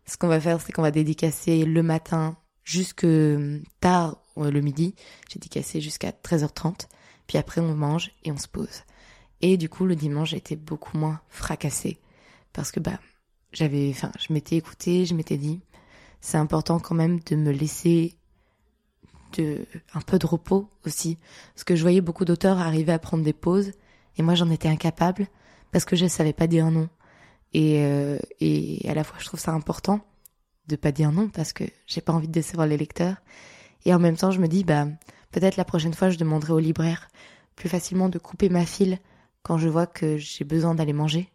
Ce 0.05 0.17
qu'on 0.17 0.27
va 0.27 0.39
faire, 0.39 0.61
c'est 0.61 0.71
qu'on 0.71 0.81
va 0.81 0.91
dédicacer 0.91 1.65
le 1.65 1.83
matin 1.83 2.37
jusque 2.63 3.05
tard 3.79 4.17
le 4.47 4.61
midi. 4.61 4.95
J'ai 5.27 5.39
dédicacé 5.39 5.81
jusqu'à 5.81 6.11
13h30. 6.11 6.87
Puis 7.27 7.37
après, 7.37 7.61
on 7.61 7.75
mange 7.75 8.11
et 8.23 8.31
on 8.31 8.37
se 8.37 8.47
pose. 8.47 8.83
Et 9.41 9.57
du 9.57 9.69
coup, 9.69 9.85
le 9.85 9.95
dimanche, 9.95 10.31
j'ai 10.31 10.37
été 10.37 10.55
beaucoup 10.55 10.97
moins 10.97 11.21
fracassée. 11.29 11.99
Parce 12.53 12.71
que, 12.71 12.79
bah, 12.79 12.99
j'avais, 13.51 13.89
enfin, 13.89 14.11
je 14.19 14.33
m'étais 14.33 14.55
écoutée, 14.55 15.05
je 15.05 15.13
m'étais 15.13 15.37
dit, 15.37 15.61
c'est 16.21 16.37
important 16.37 16.79
quand 16.79 16.95
même 16.95 17.19
de 17.21 17.35
me 17.35 17.51
laisser 17.51 18.15
de, 19.37 19.65
un 19.93 20.01
peu 20.01 20.19
de 20.19 20.25
repos 20.25 20.69
aussi. 20.85 21.17
Parce 21.53 21.63
que 21.63 21.75
je 21.75 21.81
voyais 21.81 22.01
beaucoup 22.01 22.25
d'auteurs 22.25 22.59
arriver 22.59 22.91
à 22.91 22.99
prendre 22.99 23.23
des 23.23 23.33
pauses. 23.33 23.71
Et 24.17 24.21
moi, 24.21 24.35
j'en 24.35 24.49
étais 24.49 24.67
incapable. 24.67 25.27
Parce 25.71 25.85
que 25.85 25.95
je 25.95 26.07
savais 26.07 26.33
pas 26.33 26.47
dire 26.47 26.71
non. 26.71 26.89
Et, 27.53 27.83
euh, 27.83 28.19
et 28.39 28.87
à 28.89 28.93
la 28.93 29.03
fois, 29.03 29.17
je 29.19 29.25
trouve 29.25 29.39
ça 29.39 29.51
important 29.51 30.01
de 30.67 30.75
pas 30.75 30.91
dire 30.91 31.11
non 31.11 31.29
parce 31.29 31.51
que 31.51 31.63
j'ai 31.87 32.01
pas 32.01 32.13
envie 32.13 32.27
de 32.27 32.33
décevoir 32.33 32.67
les 32.67 32.77
lecteurs. 32.77 33.17
Et 33.85 33.93
en 33.93 33.99
même 33.99 34.17
temps, 34.17 34.31
je 34.31 34.39
me 34.39 34.47
dis, 34.47 34.63
bah, 34.63 34.85
peut-être 35.31 35.57
la 35.57 35.65
prochaine 35.65 35.93
fois, 35.93 36.09
je 36.09 36.17
demanderai 36.17 36.53
au 36.53 36.59
libraire 36.59 37.07
plus 37.55 37.69
facilement 37.69 38.09
de 38.09 38.19
couper 38.19 38.49
ma 38.49 38.65
file 38.65 38.99
quand 39.43 39.57
je 39.57 39.67
vois 39.67 39.87
que 39.87 40.17
j'ai 40.17 40.45
besoin 40.45 40.75
d'aller 40.75 40.93
manger. 40.93 41.29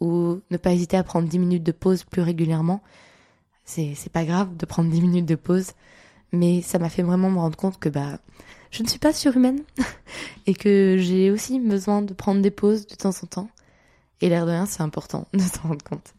Ou 0.00 0.40
ne 0.50 0.56
pas 0.56 0.72
hésiter 0.72 0.96
à 0.96 1.02
prendre 1.02 1.28
10 1.28 1.38
minutes 1.38 1.62
de 1.62 1.72
pause 1.72 2.04
plus 2.04 2.22
régulièrement. 2.22 2.82
C'est, 3.64 4.12
pas 4.12 4.24
grave 4.24 4.56
de 4.56 4.66
prendre 4.66 4.90
10 4.90 5.00
minutes 5.00 5.26
de 5.26 5.34
pause. 5.34 5.72
Mais 6.32 6.62
ça 6.62 6.78
m'a 6.78 6.88
fait 6.88 7.02
vraiment 7.02 7.30
me 7.30 7.38
rendre 7.38 7.56
compte 7.56 7.78
que, 7.78 7.88
bah, 7.88 8.18
je 8.70 8.82
ne 8.82 8.88
suis 8.88 8.98
pas 8.98 9.12
surhumaine. 9.12 9.62
et 10.46 10.54
que 10.54 10.96
j'ai 10.98 11.30
aussi 11.30 11.58
besoin 11.58 12.02
de 12.02 12.12
prendre 12.12 12.42
des 12.42 12.50
pauses 12.50 12.86
de 12.86 12.94
temps 12.94 13.10
en 13.22 13.26
temps. 13.26 13.48
Et 14.20 14.28
l'air 14.28 14.46
de 14.46 14.50
rien, 14.50 14.66
c'est 14.66 14.82
important 14.82 15.26
de 15.32 15.40
s'en 15.40 15.68
rendre 15.68 15.84
compte. 15.84 16.14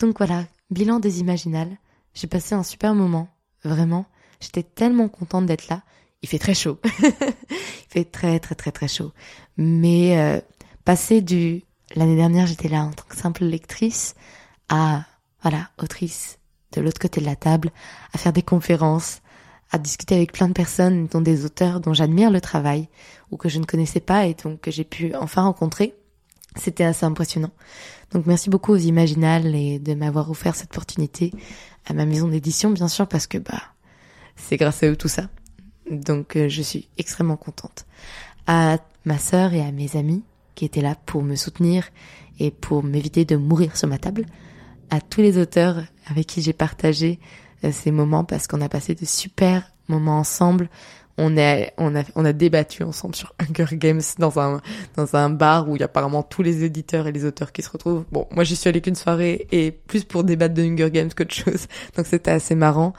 Donc 0.00 0.18
voilà, 0.18 0.44
bilan 0.70 1.00
des 1.00 1.20
Imaginales. 1.20 1.76
J'ai 2.14 2.26
passé 2.26 2.54
un 2.54 2.62
super 2.62 2.94
moment, 2.94 3.28
vraiment. 3.64 4.06
J'étais 4.40 4.62
tellement 4.62 5.08
contente 5.08 5.46
d'être 5.46 5.68
là. 5.68 5.82
Il 6.22 6.28
fait 6.28 6.38
très 6.38 6.54
chaud. 6.54 6.78
Il 7.00 7.88
fait 7.88 8.04
très 8.04 8.40
très 8.40 8.54
très 8.54 8.72
très 8.72 8.88
chaud. 8.88 9.12
Mais 9.56 10.18
euh, 10.18 10.40
passer 10.84 11.20
du 11.20 11.62
l'année 11.94 12.16
dernière, 12.16 12.46
j'étais 12.46 12.68
là 12.68 12.84
en 12.84 12.90
tant 12.90 13.04
que 13.08 13.16
simple 13.16 13.44
lectrice 13.44 14.14
à 14.68 15.04
voilà, 15.42 15.70
autrice 15.78 16.38
de 16.74 16.80
l'autre 16.80 17.00
côté 17.00 17.20
de 17.20 17.26
la 17.26 17.36
table, 17.36 17.70
à 18.12 18.18
faire 18.18 18.32
des 18.32 18.42
conférences, 18.42 19.20
à 19.70 19.78
discuter 19.78 20.14
avec 20.14 20.32
plein 20.32 20.48
de 20.48 20.52
personnes, 20.52 21.06
dont 21.06 21.20
des 21.20 21.44
auteurs 21.44 21.80
dont 21.80 21.94
j'admire 21.94 22.30
le 22.30 22.40
travail 22.40 22.88
ou 23.30 23.36
que 23.36 23.48
je 23.48 23.58
ne 23.58 23.64
connaissais 23.64 24.00
pas 24.00 24.26
et 24.26 24.34
donc 24.34 24.60
que 24.60 24.70
j'ai 24.70 24.84
pu 24.84 25.14
enfin 25.14 25.42
rencontrer. 25.42 25.94
C'était 26.56 26.84
assez 26.84 27.04
impressionnant. 27.04 27.50
Donc 28.12 28.26
merci 28.26 28.50
beaucoup 28.50 28.72
aux 28.72 28.76
Imaginales 28.76 29.54
et 29.54 29.78
de 29.80 29.94
m'avoir 29.94 30.30
offert 30.30 30.54
cette 30.54 30.72
opportunité 30.72 31.32
à 31.86 31.94
ma 31.94 32.06
maison 32.06 32.28
d'édition, 32.28 32.70
bien 32.70 32.88
sûr, 32.88 33.08
parce 33.08 33.26
que 33.26 33.38
bah 33.38 33.60
c'est 34.36 34.56
grâce 34.56 34.82
à 34.82 34.88
eux 34.88 34.96
tout 34.96 35.08
ça. 35.08 35.28
Donc 35.90 36.36
euh, 36.36 36.48
je 36.48 36.62
suis 36.62 36.88
extrêmement 36.96 37.36
contente. 37.36 37.86
À 38.46 38.78
ma 39.04 39.18
sœur 39.18 39.52
et 39.52 39.60
à 39.60 39.72
mes 39.72 39.96
amis 39.96 40.22
qui 40.54 40.64
étaient 40.64 40.80
là 40.80 40.94
pour 41.06 41.22
me 41.22 41.34
soutenir 41.34 41.88
et 42.38 42.50
pour 42.50 42.82
m'éviter 42.82 43.24
de 43.24 43.36
mourir 43.36 43.76
sur 43.76 43.88
ma 43.88 43.98
table. 43.98 44.26
À 44.90 45.00
tous 45.00 45.20
les 45.20 45.38
auteurs 45.38 45.82
avec 46.06 46.26
qui 46.26 46.42
j'ai 46.42 46.52
partagé 46.52 47.18
euh, 47.64 47.72
ces 47.72 47.90
moments 47.90 48.24
parce 48.24 48.46
qu'on 48.46 48.60
a 48.60 48.68
passé 48.68 48.94
de 48.94 49.04
super 49.04 49.70
moments 49.88 50.18
ensemble 50.18 50.68
on 51.16 51.36
a, 51.38 51.66
on 51.78 51.94
a, 51.94 52.02
on 52.16 52.24
a 52.24 52.32
débattu 52.32 52.82
ensemble 52.82 53.14
sur 53.14 53.34
Hunger 53.38 53.76
Games 53.76 54.02
dans 54.18 54.40
un, 54.40 54.60
dans 54.96 55.14
un 55.14 55.30
bar 55.30 55.68
où 55.68 55.76
il 55.76 55.80
y 55.80 55.82
a 55.82 55.86
apparemment 55.86 56.22
tous 56.22 56.42
les 56.42 56.64
éditeurs 56.64 57.06
et 57.06 57.12
les 57.12 57.24
auteurs 57.24 57.52
qui 57.52 57.62
se 57.62 57.70
retrouvent. 57.70 58.04
Bon, 58.10 58.26
moi 58.32 58.42
j'y 58.44 58.56
suis 58.56 58.68
allée 58.68 58.80
qu'une 58.80 58.96
soirée 58.96 59.46
et 59.52 59.70
plus 59.70 60.04
pour 60.04 60.24
débattre 60.24 60.54
de 60.54 60.62
Hunger 60.62 60.90
Games 60.90 61.10
qu'autre 61.14 61.34
chose. 61.34 61.66
Donc 61.96 62.06
c'était 62.06 62.32
assez 62.32 62.54
marrant. 62.54 62.94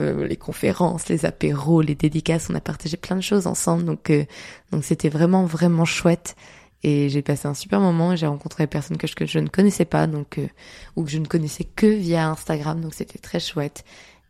Euh, 0.00 0.26
les 0.26 0.36
conférences, 0.36 1.08
les 1.08 1.24
apéros, 1.24 1.80
les 1.80 1.94
dédicaces, 1.94 2.48
on 2.50 2.54
a 2.54 2.60
partagé 2.60 2.96
plein 2.96 3.16
de 3.16 3.22
choses 3.22 3.46
ensemble. 3.46 3.84
Donc, 3.84 4.10
euh, 4.10 4.24
donc 4.72 4.84
c'était 4.84 5.08
vraiment, 5.08 5.44
vraiment 5.44 5.84
chouette. 5.84 6.34
Et 6.84 7.08
j'ai 7.08 7.22
passé 7.22 7.48
un 7.48 7.54
super 7.54 7.80
moment. 7.80 8.14
J'ai 8.14 8.26
rencontré 8.26 8.64
des 8.64 8.68
personnes 8.68 8.98
que 8.98 9.06
je, 9.06 9.38
ne 9.38 9.48
connaissais 9.48 9.86
pas, 9.86 10.06
donc, 10.06 10.38
euh, 10.38 10.46
ou 10.96 11.04
que 11.04 11.10
je 11.10 11.18
ne 11.18 11.26
connaissais 11.26 11.64
que 11.64 11.86
via 11.86 12.28
Instagram. 12.28 12.80
Donc 12.80 12.94
c'était 12.94 13.18
très 13.18 13.40
chouette. 13.40 13.84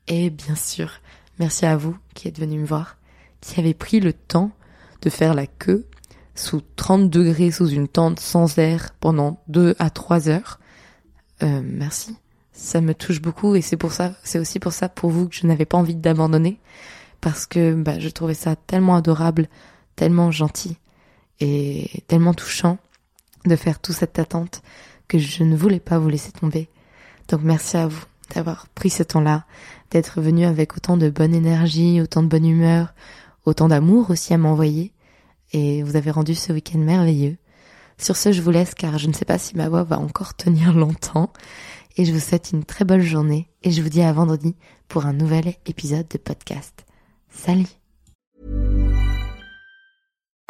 Et 0.07 0.31
bien 0.31 0.55
sûr, 0.55 1.01
merci 1.39 1.67
à 1.67 1.77
vous 1.77 1.97
qui 2.15 2.29
êtes 2.29 2.39
venus 2.39 2.61
me 2.61 2.67
voir 2.67 2.97
qui 3.45 3.61
avait 3.61 3.75
pris 3.75 4.01
le 4.01 4.13
temps 4.13 4.51
de 5.03 5.11
faire 5.11 5.35
la 5.35 5.47
queue 5.47 5.87
sous 6.35 6.63
30 6.77 7.11
degrés 7.11 7.51
sous 7.51 7.69
une 7.69 7.89
tente 7.89 8.19
sans 8.19 8.59
air 8.59 8.95
pendant 9.01 9.43
2 9.49 9.77
à 9.79 9.91
3 9.91 10.29
heures. 10.29 10.59
Euh, 11.43 11.61
merci. 11.63 12.17
Ça 12.53 12.81
me 12.81 12.95
touche 12.95 13.21
beaucoup 13.21 13.55
et 13.55 13.61
c'est 13.61 13.77
pour 13.77 13.93
ça, 13.93 14.15
c'est 14.23 14.39
aussi 14.39 14.61
pour 14.61 14.73
ça 14.73 14.89
pour 14.89 15.11
vous 15.11 15.29
que 15.29 15.35
je 15.35 15.47
n'avais 15.47 15.67
pas 15.67 15.77
envie 15.77 15.97
d'abandonner 15.97 16.59
parce 17.21 17.47
que 17.47 17.75
bah, 17.75 17.99
je 17.99 18.09
trouvais 18.09 18.35
ça 18.35 18.57
tellement 18.57 18.97
adorable, 18.97 19.49
tellement 19.97 20.31
gentil 20.31 20.79
et 21.41 22.03
tellement 22.07 22.35
touchant 22.35 22.79
de 23.45 23.57
faire 23.57 23.81
toute 23.81 23.97
cette 23.97 24.19
attente 24.19 24.63
que 25.09 25.19
je 25.19 25.45
ne 25.45 25.57
voulais 25.57 25.81
pas 25.81 25.99
vous 25.99 26.09
laisser 26.09 26.33
tomber. 26.33 26.69
Donc 27.29 27.43
merci 27.43 27.77
à 27.77 27.87
vous 27.87 28.05
d'avoir 28.35 28.69
pris 28.69 28.91
ce 28.91 29.03
temps-là, 29.03 29.45
d'être 29.91 30.21
venu 30.21 30.45
avec 30.45 30.77
autant 30.77 30.97
de 30.97 31.11
bonne 31.11 31.35
énergie, 31.35 32.01
autant 32.01 32.23
de 32.23 32.29
bonne 32.29 32.47
humeur, 32.47 32.95
autant 33.45 33.69
d'amour 33.69 34.11
aussi 34.11 34.33
à 34.33 34.39
m'envoyer, 34.39 34.93
et 35.53 35.83
vous 35.83 35.97
avez 35.97 36.11
rendu 36.11 36.35
ce 36.35 36.53
week-end 36.53 36.79
merveilleux. 36.79 37.37
Sur 37.99 38.17
ce, 38.17 38.33
je 38.33 38.43
vous 38.43 38.51
laisse 38.51 38.75
car 38.75 38.99
je 38.99 39.09
ne 39.09 39.13
sais 39.13 39.25
pas 39.25 39.39
si 39.39 39.57
ma 39.57 39.69
voix 39.69 39.85
va 39.85 39.99
encore 39.99 40.35
tenir 40.35 40.73
longtemps, 40.73 41.33
et 41.97 42.05
je 42.05 42.13
vous 42.13 42.21
souhaite 42.21 42.51
une 42.53 42.65
très 42.65 42.85
bonne 42.85 43.03
journée, 43.03 43.49
et 43.63 43.71
je 43.71 43.83
vous 43.83 43.91
dis 43.91 44.03
à 44.03 44.13
vendredi 44.13 44.57
pour 44.89 45.07
un 45.07 45.13
nouvel 45.13 45.55
épisode 45.67 46.09
de 46.09 46.19
podcast. 46.19 46.85
Salut 47.31 47.84